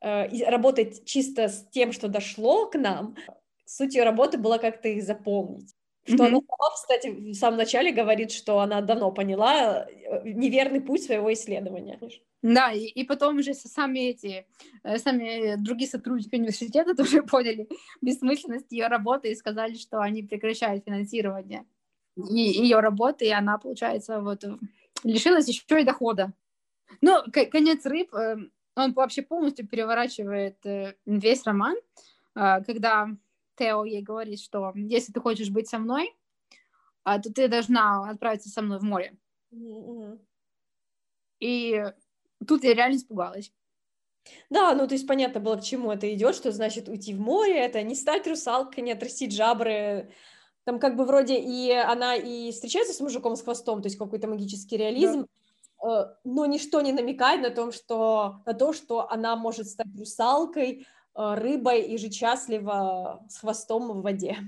э, 0.00 0.28
и 0.28 0.44
работать 0.44 1.04
чисто 1.04 1.48
с 1.48 1.66
тем, 1.70 1.92
что 1.92 2.08
дошло 2.08 2.66
к 2.66 2.78
нам, 2.78 3.16
суть 3.64 3.94
ее 3.94 4.04
работы 4.04 4.38
была 4.38 4.58
как-то 4.58 4.88
их 4.88 5.02
запомнить. 5.02 5.74
Что 6.04 6.24
mm-hmm. 6.24 6.26
она 6.26 6.40
сама, 6.40 6.74
кстати, 6.74 7.08
в 7.08 7.34
самом 7.34 7.58
начале 7.58 7.92
говорит, 7.92 8.32
что 8.32 8.58
она 8.58 8.80
давно 8.80 9.12
поняла 9.12 9.86
э, 9.86 10.22
неверный 10.24 10.80
путь 10.80 11.04
своего 11.04 11.32
исследования. 11.32 12.00
Да, 12.42 12.72
и, 12.72 12.86
и 12.86 13.04
потом 13.04 13.38
уже 13.38 13.54
сами 13.54 14.10
эти, 14.10 14.44
э, 14.82 14.98
сами 14.98 15.54
другие 15.62 15.88
сотрудники 15.88 16.34
университета 16.34 16.94
тоже 16.96 17.22
поняли 17.22 17.68
бессмысленность 18.00 18.72
ее 18.72 18.88
работы 18.88 19.30
и 19.30 19.36
сказали, 19.36 19.74
что 19.74 20.00
они 20.00 20.24
прекращают 20.24 20.84
финансирование 20.84 21.64
ее 22.16 22.80
работы, 22.80 23.26
и 23.26 23.30
она, 23.30 23.56
получается, 23.56 24.20
вот 24.20 24.44
лишилась 25.04 25.48
еще 25.48 25.80
и 25.80 25.84
дохода. 25.84 26.32
Но 27.00 27.24
конец 27.32 27.84
рыб, 27.86 28.14
э, 28.14 28.36
он 28.74 28.92
вообще 28.92 29.22
полностью 29.22 29.66
переворачивает 29.66 30.64
э, 30.66 30.94
весь 31.06 31.44
роман. 31.44 31.76
а, 32.34 32.62
когда 32.62 33.08
Тео 33.56 33.84
ей 33.84 34.02
говорит, 34.02 34.40
что 34.40 34.72
если 34.74 35.12
ты 35.12 35.20
хочешь 35.20 35.50
быть 35.50 35.68
со 35.68 35.78
мной, 35.78 36.14
а, 37.04 37.18
то 37.20 37.32
ты 37.32 37.48
должна 37.48 38.08
отправиться 38.10 38.48
со 38.48 38.62
мной 38.62 38.78
в 38.78 38.82
море. 38.82 39.16
Mm-hmm. 39.52 40.18
И 41.40 41.84
тут 42.46 42.64
я 42.64 42.74
реально 42.74 42.96
испугалась. 42.96 43.52
Да, 44.50 44.74
ну 44.74 44.86
то 44.86 44.94
есть 44.94 45.06
понятно 45.06 45.40
было, 45.40 45.56
к 45.56 45.64
чему 45.64 45.90
это 45.90 46.12
идет, 46.14 46.36
что 46.36 46.52
значит 46.52 46.88
уйти 46.88 47.12
в 47.12 47.20
море, 47.20 47.58
это 47.58 47.82
не 47.82 47.94
стать 47.94 48.26
русалкой, 48.26 48.84
не 48.84 48.92
отрастить 48.92 49.34
жабры. 49.34 50.12
Там 50.64 50.78
как 50.78 50.96
бы 50.96 51.04
вроде 51.04 51.38
и 51.38 51.70
она 51.72 52.14
и 52.14 52.52
встречается 52.52 52.92
с 52.92 53.00
мужиком 53.00 53.36
с 53.36 53.42
хвостом, 53.42 53.82
то 53.82 53.86
есть 53.86 53.98
какой-то 53.98 54.28
магический 54.28 54.76
реализм, 54.76 55.26
да. 55.82 56.18
но 56.24 56.46
ничто 56.46 56.80
не 56.80 56.92
намекает 56.92 57.42
на, 57.42 57.50
том, 57.50 57.72
что, 57.72 58.42
на 58.46 58.54
то, 58.54 58.72
что 58.72 59.10
она 59.10 59.34
может 59.34 59.68
стать 59.68 59.88
русалкой, 59.98 60.86
э, 61.16 61.34
рыбой 61.34 61.82
и 61.82 61.98
жить 61.98 62.14
счастливо 62.14 63.24
с 63.28 63.38
хвостом 63.38 63.92
в 63.92 64.02
воде. 64.02 64.38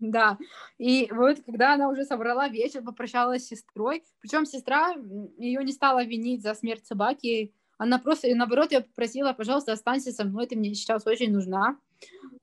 Да, 0.00 0.36
и 0.76 1.08
вот 1.10 1.38
когда 1.46 1.72
она 1.74 1.88
уже 1.88 2.04
собрала 2.04 2.48
вечер, 2.48 2.82
попрощалась 2.82 3.44
с 3.44 3.48
сестрой, 3.48 4.04
причем 4.20 4.44
сестра 4.44 4.94
ее 5.38 5.64
не 5.64 5.72
стала 5.72 6.04
винить 6.04 6.42
за 6.42 6.54
смерть 6.54 6.86
собаки, 6.86 7.54
она 7.78 7.98
просто, 7.98 8.28
наоборот, 8.34 8.72
я 8.72 8.82
попросила, 8.82 9.32
пожалуйста, 9.32 9.72
останься 9.72 10.12
со 10.12 10.24
мной, 10.24 10.46
ты 10.46 10.56
мне 10.56 10.74
сейчас 10.74 11.06
очень 11.06 11.32
нужна. 11.32 11.78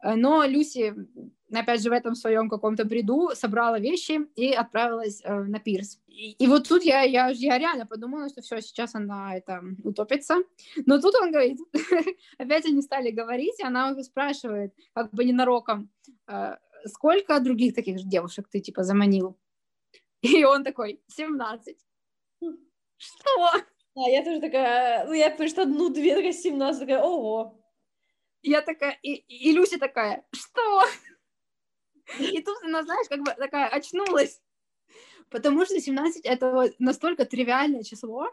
Э, 0.04 0.16
но 0.16 0.46
Люси, 0.46 0.94
опять 1.52 1.82
же, 1.82 1.90
в 1.90 1.94
этом 1.94 2.16
своем 2.16 2.50
каком-то 2.50 2.86
бреду 2.86 3.32
собрала 3.34 3.80
вещи 3.80 4.20
и 4.36 4.52
отправилась 4.52 5.22
э, 5.24 5.34
на 5.34 5.60
пирс. 5.60 6.00
И, 6.08 6.32
и 6.32 6.48
вот 6.48 6.68
тут 6.68 6.84
я, 6.84 7.02
я, 7.02 7.30
я 7.30 7.58
реально 7.58 7.86
подумала, 7.86 8.30
что 8.30 8.42
все, 8.42 8.62
сейчас 8.62 8.96
она 8.96 9.36
это 9.36 9.62
утопится. 9.84 10.38
Но 10.86 11.00
тут 11.00 11.16
он 11.16 11.32
говорит, 11.32 11.60
опять 12.38 12.66
они 12.66 12.82
стали 12.82 13.12
говорить, 13.12 13.60
и 13.60 13.64
она 13.64 13.90
его 13.90 14.04
спрашивает, 14.04 14.74
как 14.94 15.12
бы 15.12 15.24
ненароком, 15.24 15.90
э, 16.28 16.56
сколько 16.86 17.40
других 17.40 17.76
таких 17.76 17.98
девушек 18.08 18.48
ты, 18.52 18.60
типа, 18.60 18.84
заманил? 18.84 19.38
И 20.22 20.44
он 20.44 20.64
такой, 20.64 21.02
17. 21.08 21.78
Что? 22.98 23.50
А 23.94 24.10
я 24.10 24.24
тоже 24.24 24.40
такая, 24.40 25.06
ну, 25.06 25.14
я 25.14 25.30
просто 25.32 25.64
одну-две, 25.64 26.16
такая 26.16 26.34
17, 26.34 26.80
такая, 26.80 27.02
ого. 27.02 27.61
Я 28.44 28.62
такая, 28.62 28.98
и, 29.02 29.14
и 29.14 29.52
Люся 29.52 29.78
такая, 29.78 30.26
что? 30.32 30.84
И 32.20 32.42
тут 32.42 32.58
она, 32.64 32.84
знаешь, 32.84 33.08
как 33.08 33.20
бы 33.22 33.32
такая 33.32 33.68
очнулась. 33.68 34.42
Потому 35.30 35.66
что 35.66 35.80
17— 35.80 36.22
это 36.26 36.52
вот 36.52 36.72
настолько 36.80 37.26
тривиальное 37.26 37.84
число, 37.84 38.28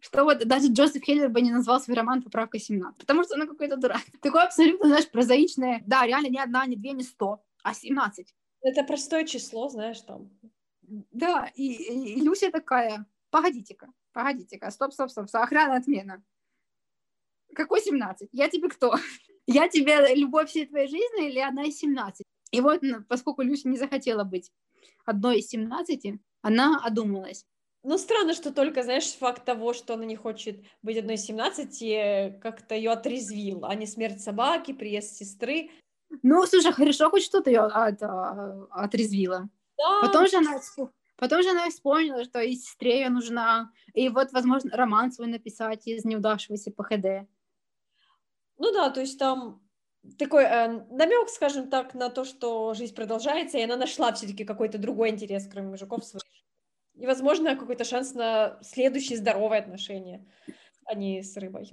что 0.00 0.24
вот 0.24 0.46
даже 0.46 0.68
Джозеф 0.68 1.02
Хеллер 1.02 1.30
бы 1.30 1.40
не 1.40 1.50
назвал 1.50 1.80
свой 1.80 1.96
роман 1.96 2.22
«Поправка 2.22 2.58
17», 2.58 2.96
потому 2.98 3.24
что 3.24 3.34
он 3.34 3.48
какой-то 3.48 3.76
дурак. 3.76 4.02
Такое 4.22 4.44
абсолютно, 4.44 4.88
знаешь, 4.88 5.10
прозаичное, 5.10 5.82
да, 5.86 6.06
реально 6.06 6.28
не 6.28 6.38
одна, 6.38 6.66
не 6.66 6.76
две, 6.76 6.92
не 6.92 7.02
сто, 7.02 7.42
а 7.62 7.74
17. 7.74 8.34
Это 8.62 8.84
простое 8.84 9.24
число, 9.24 9.68
знаешь, 9.68 10.00
там. 10.02 10.30
Да, 10.82 11.50
и, 11.54 11.72
и, 11.72 12.18
и 12.18 12.20
Люся 12.20 12.50
такая, 12.50 13.06
погодите-ка, 13.30 13.92
Погодите-ка, 14.12 14.70
стоп, 14.70 14.92
стоп, 14.92 15.10
стоп, 15.10 15.28
охрана 15.32 15.76
отмена. 15.76 16.22
Какой 17.54 17.80
17? 17.80 18.28
Я 18.32 18.48
тебе 18.48 18.68
кто? 18.68 18.94
Я 19.46 19.68
тебе 19.68 20.14
любовь 20.14 20.50
всей 20.50 20.66
твоей 20.66 20.88
жизни 20.88 21.28
или 21.28 21.40
одна 21.40 21.64
из 21.64 21.78
17? 21.78 22.24
И 22.52 22.60
вот, 22.60 22.80
поскольку 23.08 23.42
Люся 23.42 23.68
не 23.68 23.76
захотела 23.76 24.24
быть 24.24 24.50
одной 25.04 25.38
из 25.38 25.48
17, 25.48 26.20
она 26.42 26.80
одумалась. 26.84 27.44
Ну, 27.82 27.96
странно, 27.96 28.34
что 28.34 28.52
только, 28.52 28.82
знаешь, 28.82 29.10
факт 29.12 29.44
того, 29.44 29.72
что 29.72 29.94
она 29.94 30.04
не 30.04 30.16
хочет 30.16 30.62
быть 30.82 30.98
одной 30.98 31.14
из 31.14 31.22
17, 31.22 32.40
как-то 32.40 32.74
ее 32.74 32.90
отрезвил, 32.90 33.64
а 33.64 33.74
не 33.74 33.86
смерть 33.86 34.20
собаки, 34.20 34.72
приезд 34.72 35.16
сестры. 35.16 35.70
Ну, 36.22 36.44
слушай, 36.46 36.72
хорошо, 36.72 37.08
хоть 37.08 37.24
что-то 37.24 37.50
ее 37.50 37.60
от, 37.60 38.02
а, 38.02 38.66
отрезвило. 38.70 39.48
Да. 39.78 40.00
Потом 40.02 40.26
же 40.26 40.36
она 40.36 40.60
Потом 41.16 41.42
же 41.42 41.50
она 41.50 41.68
вспомнила, 41.68 42.24
что 42.24 42.40
и 42.40 42.54
сестре 42.54 43.00
ее 43.02 43.10
нужна, 43.10 43.70
и 43.92 44.08
вот, 44.08 44.32
возможно, 44.32 44.74
роман 44.74 45.12
свой 45.12 45.28
написать 45.28 45.86
из 45.86 46.04
неудавшегося 46.06 46.72
ПХД. 46.72 47.28
Ну 48.60 48.72
да, 48.72 48.90
то 48.90 49.00
есть 49.00 49.18
там 49.18 49.62
такой 50.18 50.44
э, 50.44 50.68
намек, 50.90 51.30
скажем 51.30 51.70
так, 51.70 51.94
на 51.94 52.10
то, 52.10 52.24
что 52.26 52.74
жизнь 52.74 52.94
продолжается, 52.94 53.56
и 53.56 53.62
она 53.62 53.76
нашла 53.76 54.12
все-таки 54.12 54.44
какой-то 54.44 54.76
другой 54.76 55.08
интерес, 55.08 55.48
кроме 55.50 55.68
мужиков 55.68 56.04
своих. 56.04 56.24
И, 56.94 57.06
возможно, 57.06 57.56
какой-то 57.56 57.84
шанс 57.84 58.12
на 58.12 58.58
следующие 58.62 59.16
здоровые 59.16 59.60
отношения, 59.62 60.26
а 60.84 60.94
не 60.94 61.22
с 61.22 61.38
рыбой. 61.38 61.70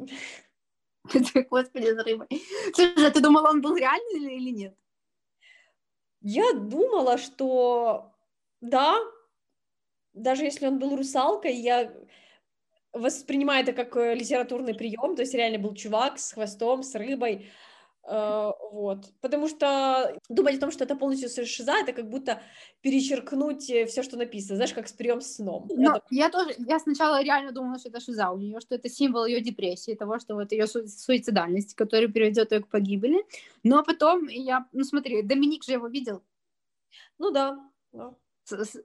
Господи, 1.49 1.93
с 1.93 2.03
рыбой. 2.05 2.27
Слушай, 2.73 3.07
а 3.07 3.11
ты 3.11 3.19
думала, 3.19 3.49
он 3.49 3.61
был 3.61 3.75
реальный 3.75 4.37
или 4.37 4.51
нет? 4.51 4.75
Я 6.21 6.53
думала, 6.53 7.17
что 7.17 8.13
да, 8.61 8.97
даже 10.13 10.45
если 10.45 10.67
он 10.67 10.79
был 10.79 10.95
русалкой, 10.95 11.55
я 11.55 11.93
воспринимаю 12.93 13.63
это 13.63 13.73
как 13.73 13.95
э, 13.97 14.15
литературный 14.15 14.73
прием, 14.73 15.15
то 15.15 15.21
есть 15.21 15.33
реально 15.33 15.59
был 15.59 15.73
чувак 15.73 16.19
с 16.19 16.33
хвостом, 16.33 16.83
с 16.83 16.95
рыбой, 16.95 17.49
э, 18.03 18.51
вот, 18.71 19.11
потому 19.21 19.47
что 19.47 20.17
думать 20.29 20.57
о 20.57 20.59
том, 20.59 20.71
что 20.71 20.83
это 20.83 20.95
полностью 20.95 21.45
шиза, 21.45 21.73
это 21.73 21.93
как 21.93 22.09
будто 22.09 22.41
перечеркнуть 22.81 23.69
э, 23.69 23.85
все, 23.85 24.03
что 24.03 24.17
написано, 24.17 24.55
знаешь, 24.55 24.73
как 24.73 24.87
с 24.87 24.93
прием 24.93 25.21
сном. 25.21 25.67
Но 25.75 25.97
это... 25.97 26.05
я 26.09 26.29
тоже, 26.29 26.55
я 26.57 26.79
сначала 26.79 27.21
реально 27.21 27.51
думала, 27.51 27.79
что 27.79 27.89
это 27.89 27.99
шиза 27.99 28.29
у 28.31 28.37
нее, 28.37 28.59
что 28.59 28.75
это 28.75 28.89
символ 28.89 29.25
ее 29.25 29.41
депрессии, 29.41 29.95
того, 29.95 30.19
что 30.19 30.35
вот 30.35 30.51
ее 30.51 30.67
су- 30.67 30.87
суицидальности, 30.87 31.75
который 31.75 32.09
приведет 32.09 32.51
ее 32.51 32.61
к 32.61 32.67
погибели, 32.67 33.23
но 33.63 33.83
потом 33.83 34.27
я, 34.27 34.67
ну 34.71 34.83
смотри, 34.83 35.21
Доминик 35.21 35.63
же 35.63 35.73
его 35.73 35.87
видел. 35.87 36.23
Ну 37.17 37.31
да, 37.31 37.59
да. 37.91 38.13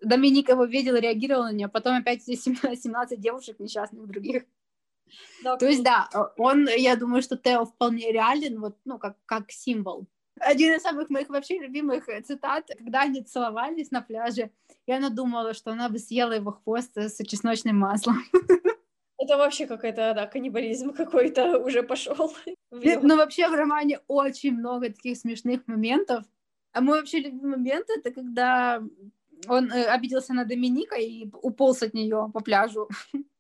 Доминик 0.00 0.48
его 0.48 0.64
видел, 0.64 0.96
реагировал 0.96 1.44
на 1.44 1.52
нее, 1.52 1.68
потом 1.68 1.96
опять 1.96 2.22
17, 2.22 2.82
17 2.82 3.20
девушек 3.20 3.58
несчастных 3.60 4.06
других. 4.06 4.44
Да, 5.42 5.56
То 5.56 5.66
есть, 5.66 5.82
да, 5.82 6.08
он, 6.38 6.68
я 6.76 6.96
думаю, 6.96 7.22
что 7.22 7.36
Тео 7.36 7.66
вполне 7.66 8.12
реален, 8.12 8.60
вот, 8.60 8.78
ну, 8.84 8.98
как, 8.98 9.16
как 9.26 9.50
символ. 9.50 10.06
Один 10.40 10.72
из 10.72 10.82
самых 10.82 11.10
моих 11.10 11.28
вообще 11.28 11.58
любимых 11.58 12.06
цитат, 12.24 12.70
когда 12.78 13.02
они 13.02 13.22
целовались 13.22 13.90
на 13.90 14.00
пляже, 14.00 14.50
и 14.86 14.92
она 14.92 15.10
думала, 15.10 15.52
что 15.52 15.72
она 15.72 15.88
бы 15.88 15.98
съела 15.98 16.32
его 16.32 16.52
хвост 16.52 16.96
с 16.96 17.22
чесночным 17.24 17.76
маслом. 17.76 18.24
Это 19.18 19.36
вообще 19.36 19.66
какой-то, 19.66 20.14
да, 20.14 20.26
каннибализм 20.26 20.92
какой-то 20.92 21.58
уже 21.58 21.82
пошел. 21.82 22.34
Ну, 22.70 23.16
вообще 23.16 23.48
в 23.48 23.54
романе 23.54 24.00
очень 24.08 24.52
много 24.52 24.86
таких 24.86 25.16
смешных 25.16 25.66
моментов. 25.68 26.24
А 26.72 26.80
мой 26.80 26.98
вообще 26.98 27.20
любимый 27.20 27.58
момент 27.58 27.86
это 27.90 28.10
когда 28.10 28.82
он 29.48 29.70
э, 29.72 29.84
обиделся 29.84 30.34
на 30.34 30.44
Доминика 30.44 30.96
и 30.96 31.28
уполз 31.42 31.82
от 31.82 31.94
нее 31.94 32.30
по 32.32 32.40
пляжу. 32.40 32.88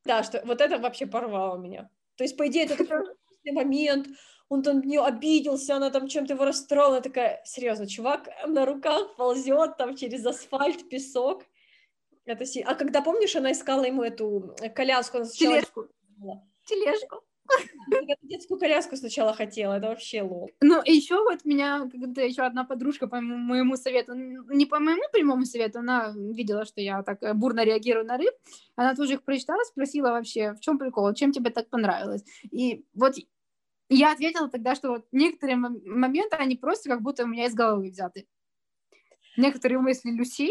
Да, 0.04 0.22
что 0.22 0.42
вот 0.44 0.60
это 0.60 0.78
вообще 0.78 1.06
порвало 1.06 1.58
меня. 1.58 1.88
То 2.16 2.24
есть, 2.24 2.36
по 2.36 2.46
идее, 2.46 2.64
это 2.64 2.76
такой 2.76 3.04
момент, 3.52 4.08
он 4.48 4.62
там 4.62 4.80
нее 4.80 5.00
обиделся, 5.00 5.76
она 5.76 5.90
там 5.90 6.08
чем-то 6.08 6.34
его 6.34 6.44
расстроила, 6.44 7.00
такая, 7.00 7.40
серьезно, 7.44 7.86
чувак 7.86 8.28
на 8.46 8.66
руках 8.66 9.16
ползет 9.16 9.76
там 9.76 9.96
через 9.96 10.26
асфальт, 10.26 10.88
песок. 10.88 11.44
Это 12.24 12.44
си... 12.44 12.60
А 12.60 12.74
когда, 12.74 13.00
помнишь, 13.00 13.34
она 13.34 13.52
искала 13.52 13.84
ему 13.84 14.02
эту 14.02 14.54
э, 14.60 14.68
коляску, 14.68 15.18
она 15.18 15.26
сначала... 15.26 15.54
Тележку. 15.54 15.88
Тележку. 16.66 17.22
Я 17.90 18.16
детскую 18.22 18.58
коляску 18.58 18.96
сначала 18.96 19.34
хотела, 19.34 19.74
это 19.74 19.88
вообще 19.88 20.22
лол. 20.22 20.50
Ну, 20.60 20.82
и 20.82 20.92
еще 20.92 21.16
вот 21.22 21.44
меня, 21.44 21.88
когда 21.90 22.22
еще 22.22 22.42
одна 22.42 22.64
подружка 22.64 23.06
по 23.06 23.20
моему 23.20 23.76
совету, 23.76 24.14
не 24.14 24.66
по 24.66 24.78
моему 24.78 25.02
прямому 25.12 25.44
совету, 25.44 25.80
она 25.80 26.12
видела, 26.16 26.64
что 26.64 26.80
я 26.80 27.02
так 27.02 27.22
э, 27.22 27.34
бурно 27.34 27.64
реагирую 27.64 28.06
на 28.06 28.16
рыб, 28.16 28.32
она 28.76 28.94
тоже 28.94 29.14
их 29.14 29.24
прочитала, 29.24 29.62
спросила 29.64 30.10
вообще, 30.10 30.54
в 30.54 30.60
чем 30.60 30.78
прикол, 30.78 31.12
чем 31.14 31.32
тебе 31.32 31.50
так 31.50 31.68
понравилось. 31.68 32.24
И 32.50 32.84
вот 32.94 33.14
я 33.88 34.12
ответила 34.12 34.48
тогда, 34.48 34.74
что 34.74 34.90
вот 34.90 35.06
некоторые 35.12 35.56
моменты, 35.56 36.36
они 36.36 36.56
просто 36.56 36.88
как 36.88 37.02
будто 37.02 37.24
у 37.24 37.26
меня 37.26 37.46
из 37.46 37.54
головы 37.54 37.90
взяты. 37.90 38.26
Некоторые 39.36 39.78
мысли 39.78 40.10
Люси, 40.10 40.50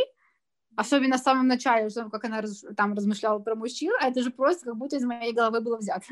особенно 0.75 1.17
в 1.17 1.21
самом 1.21 1.47
начале, 1.47 1.89
как 2.11 2.23
она 2.25 2.43
там 2.75 2.93
размышляла 2.93 3.39
про 3.39 3.55
мужчин, 3.55 3.91
а 3.99 4.09
это 4.09 4.21
же 4.21 4.31
просто 4.31 4.65
как 4.65 4.77
будто 4.77 4.97
из 4.97 5.03
моей 5.03 5.33
головы 5.33 5.61
было 5.61 5.77
взято. 5.77 6.05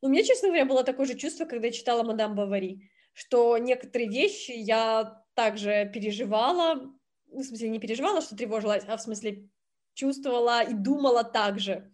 Но 0.00 0.08
у 0.08 0.10
меня, 0.10 0.22
честно 0.22 0.48
говоря, 0.48 0.64
было 0.64 0.84
такое 0.84 1.06
же 1.06 1.14
чувство, 1.14 1.44
когда 1.44 1.66
я 1.66 1.72
читала 1.72 2.02
«Мадам 2.02 2.34
Бавари», 2.34 2.90
что 3.12 3.58
некоторые 3.58 4.08
вещи 4.08 4.52
я 4.52 5.24
также 5.34 5.90
переживала, 5.92 6.74
ну, 7.26 7.40
в 7.40 7.44
смысле, 7.44 7.68
не 7.68 7.80
переживала, 7.80 8.20
что 8.20 8.36
тревожилась, 8.36 8.84
а 8.86 8.96
в 8.96 9.02
смысле 9.02 9.48
чувствовала 9.94 10.62
и 10.62 10.72
думала 10.72 11.24
так 11.24 11.58
же. 11.58 11.92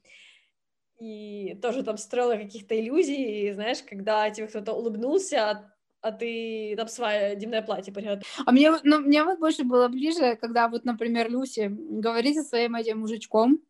И 1.00 1.58
тоже 1.60 1.82
там 1.82 1.96
строила 1.96 2.36
каких-то 2.36 2.78
иллюзий, 2.78 3.48
и, 3.48 3.52
знаешь, 3.52 3.82
когда 3.82 4.30
тебе 4.30 4.46
кто-то 4.46 4.74
улыбнулся, 4.74 5.72
а 6.00 6.12
ты 6.12 6.74
там 6.76 6.86
свадебное 6.88 7.62
платье 7.62 7.92
порядок. 7.92 8.24
А 8.44 8.52
мне, 8.52 8.70
ну, 8.82 9.00
мне 9.00 9.24
вот 9.24 9.38
больше 9.38 9.64
было 9.64 9.88
ближе, 9.88 10.36
когда 10.36 10.68
вот, 10.68 10.84
например, 10.84 11.30
Люси 11.30 11.68
говорит 11.70 12.36
со 12.36 12.42
своим 12.42 12.74
этим 12.74 13.00
мужичком, 13.00 13.60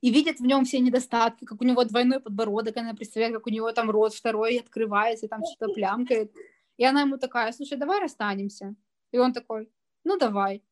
и 0.00 0.10
видит 0.10 0.40
в 0.40 0.44
нем 0.44 0.64
все 0.64 0.80
недостатки, 0.80 1.44
как 1.44 1.60
у 1.60 1.64
него 1.64 1.84
двойной 1.84 2.20
подбородок, 2.20 2.76
она 2.76 2.94
представляет, 2.94 3.34
как 3.34 3.46
у 3.46 3.50
него 3.50 3.72
там 3.72 3.90
рот 3.90 4.14
второй 4.14 4.58
открывается, 4.58 5.28
там 5.28 5.42
что-то 5.44 5.72
плямкает. 5.72 6.32
И 6.76 6.82
И 6.82 6.84
она 6.84 7.02
ему 7.02 7.16
такая, 7.16 7.52
слушай, 7.52 7.78
давай 7.78 8.00
расстанемся. 8.00 8.74
И 9.12 9.18
он 9.18 9.32
такой, 9.32 9.70
ну 10.02 10.18
давай. 10.18 10.64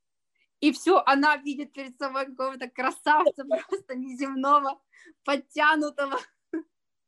И 0.61 0.73
все, 0.73 1.03
она 1.07 1.37
видит 1.37 1.73
перед 1.73 1.97
собой 1.99 2.27
какого-то 2.27 2.69
красавца 2.69 3.45
просто 3.45 3.95
неземного, 3.95 4.81
подтянутого. 5.25 6.19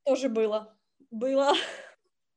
Тоже 0.05 0.29
было. 0.29 0.79
Было. 1.11 1.53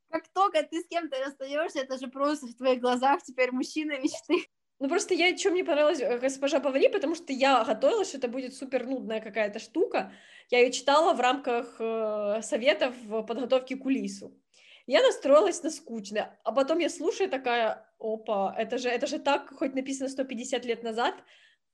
Как 0.08 0.26
только 0.32 0.62
ты 0.64 0.82
с 0.82 0.88
кем-то 0.88 1.18
расстаешься, 1.24 1.80
это 1.80 1.98
же 1.98 2.08
просто 2.08 2.46
в 2.46 2.54
твоих 2.54 2.80
глазах 2.80 3.22
теперь 3.22 3.52
мужчина 3.52 3.98
мечты. 4.00 4.48
Ну, 4.78 4.88
просто 4.88 5.14
я, 5.14 5.34
чем 5.36 5.52
мне 5.52 5.64
понравилась 5.64 6.00
э, 6.00 6.18
госпожа 6.18 6.60
Бавари, 6.60 6.88
потому 6.88 7.14
что 7.14 7.32
я 7.32 7.64
готовилась, 7.64 8.08
что 8.08 8.18
это 8.18 8.28
будет 8.28 8.54
супер 8.54 8.86
нудная 8.86 9.20
какая-то 9.20 9.58
штука. 9.58 10.12
Я 10.50 10.60
ее 10.60 10.70
читала 10.70 11.14
в 11.14 11.20
рамках 11.20 11.76
э, 11.78 12.40
советов 12.42 12.94
в 13.04 13.22
подготовке 13.22 13.76
к 13.76 13.82
кулису. 13.82 14.38
Я 14.86 15.02
настроилась 15.02 15.62
на 15.62 15.70
скучно, 15.70 16.38
а 16.44 16.52
потом 16.52 16.78
я 16.78 16.90
слушаю 16.90 17.28
такая, 17.28 17.90
опа, 17.98 18.54
это 18.56 18.78
же, 18.78 18.88
это 18.88 19.06
же 19.06 19.18
так, 19.18 19.52
хоть 19.56 19.74
написано 19.74 20.08
150 20.08 20.64
лет 20.64 20.82
назад, 20.82 21.14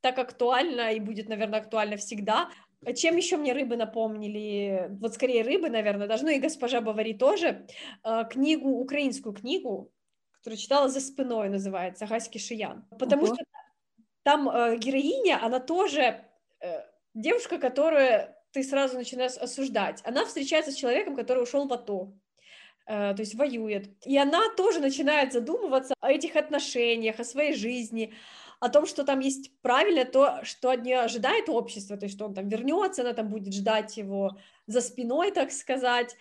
так 0.01 0.19
актуально 0.19 0.93
и 0.93 1.01
будет, 1.01 1.29
наверное, 1.29 1.61
актуально 1.61 1.97
всегда. 1.97 2.51
Чем 2.97 3.17
еще 3.17 3.37
мне 3.37 3.53
рыбы 3.53 3.77
напомнили? 3.77 4.89
Вот 5.01 5.15
скорее 5.15 5.43
рыбы, 5.43 5.69
наверное, 5.71 6.09
даже, 6.09 6.25
ну 6.25 6.31
и 6.31 6.41
госпожа 6.41 6.81
Бавари 6.81 7.13
тоже. 7.13 7.67
Э, 8.05 8.25
книгу, 8.31 8.71
украинскую 8.71 9.35
книгу, 9.35 9.92
которую 10.43 10.59
читала 10.59 10.89
«За 10.89 11.01
спиной» 11.01 11.49
называется, 11.49 12.07
Гаськи 12.07 12.39
Шиян. 12.39 12.85
Потому 12.99 13.23
Ого. 13.23 13.35
что 13.35 13.45
там 14.25 14.49
э, 14.49 14.77
героиня, 14.77 15.39
она 15.41 15.61
тоже 15.61 16.25
э, 16.61 16.83
девушка, 17.15 17.59
которую 17.59 18.29
ты 18.51 18.65
сразу 18.65 18.97
начинаешь 18.97 19.37
осуждать. 19.37 20.01
Она 20.05 20.25
встречается 20.27 20.73
с 20.73 20.75
человеком, 20.75 21.15
который 21.15 21.45
ушел 21.45 21.69
в 21.69 21.73
АТО, 21.73 22.13
э, 22.87 23.15
то 23.15 23.21
есть 23.21 23.37
воюет. 23.37 23.91
И 24.05 24.19
она 24.19 24.41
тоже 24.57 24.81
начинает 24.81 25.33
задумываться 25.33 25.95
о 26.01 26.11
этих 26.11 26.35
отношениях, 26.35 27.21
о 27.21 27.25
своей 27.25 27.55
жизни, 27.55 28.13
о 28.59 28.69
том, 28.69 28.85
что 28.87 29.05
там 29.05 29.21
есть 29.21 29.53
правильно 29.63 30.05
то, 30.05 30.41
что 30.43 30.71
от 30.71 30.83
нее 30.83 30.99
ожидает 30.99 31.49
общество, 31.49 31.97
то 31.97 32.07
есть 32.07 32.17
что 32.17 32.25
он 32.25 32.35
там 32.35 32.49
вернется, 32.49 33.03
она 33.03 33.13
там 33.13 33.29
будет 33.29 33.55
ждать 33.55 33.97
его 33.97 34.37
за 34.67 34.81
спиной, 34.81 35.31
так 35.31 35.53
сказать, 35.53 36.17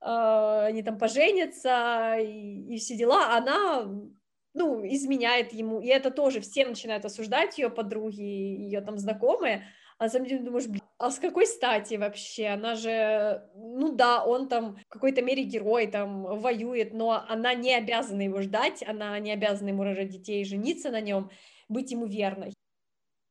они 0.00 0.82
там 0.82 0.98
поженятся 0.98 2.16
и, 2.18 2.74
и 2.74 2.78
все 2.78 2.96
дела, 2.96 3.36
она 3.36 3.86
ну, 4.54 4.86
изменяет 4.86 5.52
ему, 5.52 5.80
и 5.80 5.86
это 5.86 6.10
тоже 6.10 6.40
все 6.40 6.66
начинают 6.66 7.04
осуждать 7.04 7.58
ее 7.58 7.68
подруги, 7.68 8.22
ее 8.22 8.80
там 8.80 8.98
знакомые, 8.98 9.66
а 9.98 10.04
на 10.04 10.10
самом 10.10 10.26
деле 10.26 10.44
думаешь, 10.44 10.66
блин, 10.66 10.82
а 10.98 11.10
с 11.10 11.18
какой 11.18 11.46
стати 11.46 11.94
вообще? 11.94 12.48
Она 12.48 12.74
же, 12.74 13.48
ну 13.54 13.94
да, 13.94 14.24
он 14.24 14.48
там 14.48 14.76
в 14.76 14.88
какой-то 14.88 15.22
мере 15.22 15.42
герой, 15.44 15.86
там 15.86 16.22
воюет, 16.22 16.92
но 16.92 17.24
она 17.28 17.54
не 17.54 17.74
обязана 17.74 18.22
его 18.22 18.42
ждать, 18.42 18.82
она 18.86 19.18
не 19.18 19.32
обязана 19.32 19.68
ему 19.68 19.84
рожать 19.84 20.08
детей, 20.08 20.44
жениться 20.44 20.90
на 20.90 21.00
нем, 21.00 21.30
быть 21.68 21.90
ему 21.90 22.06
верной. 22.06 22.52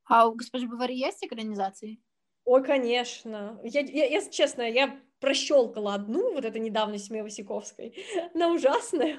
А 0.07 0.27
у 0.27 0.33
госпожи 0.35 0.67
Бавари 0.67 0.93
есть 0.93 1.23
экранизации? 1.23 1.99
Ой, 2.45 2.63
конечно. 2.63 3.59
Я, 3.63 3.81
я, 3.81 4.05
я 4.05 4.29
честно, 4.29 4.61
я 4.61 4.99
прощелкала 5.25 5.95
одну, 5.95 6.33
вот 6.33 6.45
это 6.45 6.59
недавно 6.59 6.99
с 6.99 7.09
Васиковской, 7.09 7.95
на 8.35 8.51
ужасная. 8.51 9.17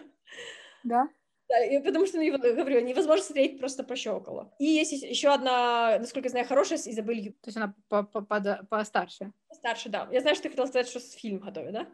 Да? 0.84 1.09
Да, 1.48 1.64
и 1.64 1.82
потому 1.82 2.07
что, 2.07 2.18
ну, 2.18 2.38
говорю, 2.38 2.80
невозможно 2.80 3.24
смотреть, 3.24 3.59
просто 3.59 3.82
прощелкала. 3.82 4.52
И 4.61 4.64
есть 4.66 4.92
еще 4.92 5.28
одна, 5.30 5.98
насколько 5.98 6.26
я 6.26 6.30
знаю, 6.30 6.46
хорошая 6.46 6.78
с 6.78 6.86
Изабель 6.86 7.32
То 7.42 7.48
есть 7.48 7.57
она 7.57 7.74
постарше? 8.68 9.32
Постарше, 9.48 9.88
да. 9.88 10.09
Я 10.12 10.20
знаю, 10.20 10.36
что 10.36 10.44
ты 10.44 10.50
хотела 10.50 10.66
сказать, 10.66 10.88
что 10.88 11.00
фильм 11.00 11.38
готовят, 11.38 11.72
да? 11.72 11.86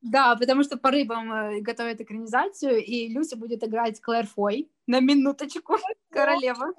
Да, 0.00 0.36
потому 0.36 0.64
что 0.64 0.76
по 0.78 0.90
рыбам 0.90 1.32
э, 1.32 1.60
готовят 1.60 2.00
экранизацию, 2.00 2.84
и 2.84 3.08
Люся 3.08 3.36
будет 3.36 3.62
играть 3.62 4.00
Клэр 4.00 4.26
Фой 4.26 4.68
на 4.86 5.00
минуточку, 5.00 5.76
королева. 6.10 6.72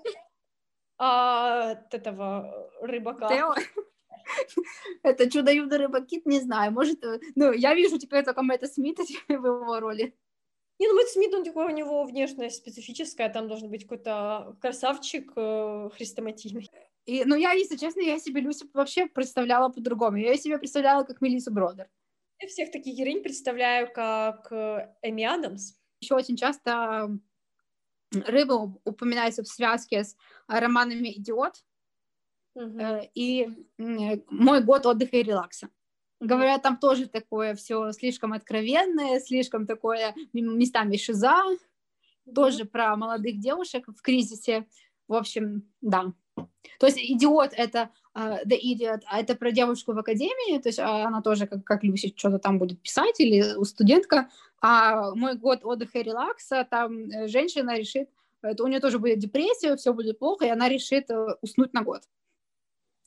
А, 0.98 1.72
от 1.72 1.94
этого 1.94 2.70
рыбака. 2.82 3.30
Тео. 3.30 3.56
Это 5.04 5.30
чудо-юдо 5.30 5.78
рыба-кит, 5.78 6.26
не 6.26 6.40
знаю, 6.40 6.72
может, 6.72 7.04
э, 7.04 7.20
ну, 7.36 7.52
я 7.52 7.74
вижу 7.74 7.98
теперь 7.98 8.24
только 8.24 8.42
Мэтта 8.42 8.68
Смита 8.68 9.04
в 9.28 9.32
его 9.32 9.80
роли. 9.80 10.16
Не, 10.80 10.88
ну 10.88 10.96
Мэтт 10.96 11.10
Смит, 11.10 11.34
он 11.34 11.44
такой, 11.44 11.66
у 11.66 11.76
него 11.76 12.06
внешность 12.06 12.58
специфическая, 12.58 13.30
там 13.30 13.48
должен 13.48 13.70
быть 13.70 13.84
какой-то 13.84 14.58
красавчик 14.62 15.32
э, 15.36 15.90
хрестоматийный. 15.96 16.70
И, 17.06 17.24
ну, 17.26 17.36
я, 17.36 17.52
если 17.52 17.78
честно, 17.78 18.02
я 18.02 18.20
себе 18.20 18.42
Люси 18.42 18.66
вообще 18.74 19.08
представляла 19.08 19.70
по-другому. 19.70 20.18
Я 20.18 20.38
себе 20.38 20.58
представляла 20.58 21.04
как 21.04 21.22
Мелиссу 21.22 21.52
Бродер. 21.52 21.90
Я 22.40 22.48
всех 22.48 22.72
таких 22.72 22.96
героинь 22.96 23.24
представляю 23.24 23.92
как 23.92 24.52
э, 24.52 24.96
Эми 25.02 25.24
Адамс. 25.24 25.74
Еще 26.00 26.16
очень 26.16 26.36
часто 26.36 27.10
рыба 28.12 28.74
упоминается 28.84 29.44
в 29.44 29.48
связке 29.48 30.04
с 30.04 30.16
романами 30.48 31.14
«Идиот», 31.18 31.64
Uh-huh. 32.58 33.10
И 33.16 33.50
мой 33.78 34.64
год 34.64 34.86
отдыха 34.86 35.18
и 35.18 35.24
релакса. 35.24 35.70
Говорят, 36.20 36.62
там 36.62 36.78
тоже 36.78 37.08
такое 37.08 37.56
все 37.56 37.92
слишком 37.94 38.34
откровенное, 38.34 39.20
слишком 39.20 39.66
такое 39.66 40.14
местами 40.34 40.98
шиза, 40.98 41.44
тоже 42.34 42.66
про 42.66 42.96
молодых 42.96 43.40
девушек 43.40 43.88
в 43.88 44.02
кризисе. 44.02 44.68
В 45.08 45.14
общем, 45.16 45.64
да. 45.82 46.14
То 46.80 46.88
есть 46.88 46.98
идиот 46.98 47.54
это 47.54 47.90
uh, 48.16 48.46
The 48.46 48.58
Idiot, 48.58 49.02
а 49.06 49.20
это 49.20 49.36
про 49.36 49.52
девушку 49.52 49.94
в 49.94 50.00
академии, 50.00 50.60
то 50.60 50.70
есть 50.70 50.80
uh, 50.80 51.04
она 51.04 51.22
тоже 51.22 51.48
как, 51.48 51.64
как 51.64 51.84
Люси 51.84 52.14
что-то 52.16 52.40
там 52.40 52.58
будет 52.58 52.82
писать 52.82 53.20
или 53.20 53.64
студентка, 53.66 54.30
а 54.62 55.14
мой 55.16 55.36
год 55.36 55.62
отдыха 55.64 56.00
и 56.00 56.04
релакса, 56.04 56.66
там 56.70 57.10
э, 57.10 57.28
женщина 57.28 57.78
решит, 57.78 58.10
это 58.42 58.64
у 58.64 58.68
нее 58.68 58.80
тоже 58.80 59.00
будет 59.00 59.20
депрессия, 59.20 59.76
все 59.76 59.94
будет 59.94 60.20
плохо, 60.20 60.46
и 60.46 60.50
она 60.50 60.70
решит 60.70 61.10
э, 61.10 61.36
уснуть 61.42 61.74
на 61.74 61.84
год. 61.84 62.04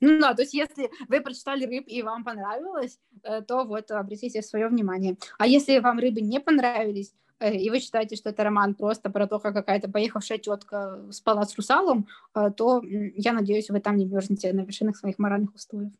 Ну 0.05 0.21
да, 0.21 0.35
то 0.35 0.43
есть 0.43 0.55
если 0.55 0.91
вы 1.09 1.21
прочитали 1.21 1.65
рыб 1.65 1.85
и 1.87 2.03
вам 2.03 2.25
понравилось, 2.25 2.99
э, 3.23 3.43
то 3.43 3.65
вот 3.65 3.91
обратите 3.91 4.43
свое 4.43 4.69
внимание. 4.69 5.17
А 5.39 5.47
если 5.47 5.79
вам 5.79 5.99
рыбы 5.99 6.21
не 6.21 6.41
понравились, 6.41 7.15
э, 7.41 7.55
и 7.55 7.71
вы 7.71 7.81
считаете, 7.81 8.17
что 8.17 8.31
это 8.31 8.45
роман 8.45 8.75
просто 8.75 9.11
про 9.11 9.27
то, 9.27 9.39
как 9.39 9.55
какая-то 9.55 9.91
поехавшая 9.91 10.39
тетка 10.39 11.11
спала 11.11 11.45
с 11.45 11.57
русалом, 11.57 12.07
э, 12.35 12.51
то 12.57 12.83
я 12.85 13.33
надеюсь, 13.33 13.71
вы 13.71 13.81
там 13.81 13.97
не 13.97 14.05
мерзнете 14.05 14.53
на 14.53 14.61
вершинах 14.61 14.97
своих 14.97 15.19
моральных 15.19 15.55
устоев. 15.55 15.93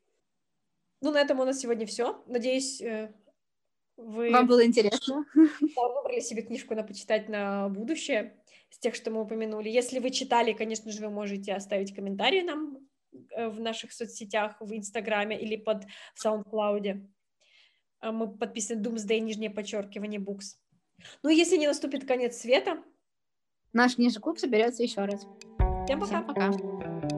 Ну, 1.01 1.13
на 1.13 1.21
этом 1.21 1.41
у 1.41 1.45
нас 1.45 1.59
сегодня 1.59 1.87
все. 1.87 2.23
Надеюсь, 2.27 2.83
вы... 3.97 4.31
Вам 4.31 4.47
было 4.47 4.65
интересно. 4.65 5.25
выбрали 5.61 6.21
себе 6.21 6.43
книжку 6.43 6.75
на 6.75 6.83
почитать 6.83 7.29
на 7.29 7.69
будущее 7.69 8.37
с 8.71 8.79
тех, 8.79 8.95
что 8.95 9.11
мы 9.11 9.23
упомянули. 9.23 9.69
Если 9.69 9.99
вы 9.99 10.11
читали, 10.11 10.53
конечно 10.53 10.91
же, 10.91 11.01
вы 11.01 11.11
можете 11.11 11.55
оставить 11.55 11.95
комментарий 11.95 12.43
нам 12.43 12.79
в 13.37 13.61
наших 13.61 13.93
соцсетях, 13.93 14.57
в 14.61 14.73
Инстаграме 14.75 15.41
или 15.41 15.57
под 15.57 15.85
SoundCloud. 16.23 17.07
А 18.01 18.13
мы 18.13 18.37
подписаны 18.37 18.83
Doomsday, 18.83 19.21
нижнее 19.21 19.51
подчеркивание, 19.51 20.21
Books. 20.21 20.57
Ну, 21.23 21.31
если 21.31 21.57
не 21.57 21.67
наступит 21.67 22.07
конец 22.07 22.37
света... 22.37 22.83
Наш 23.73 23.97
книжный 23.97 24.21
клуб 24.21 24.39
соберется 24.39 24.83
еще 24.83 25.05
раз. 25.05 25.27
Всем 25.87 26.01
пока. 26.01 26.07
Всем 26.07 26.27
пока. 26.27 27.14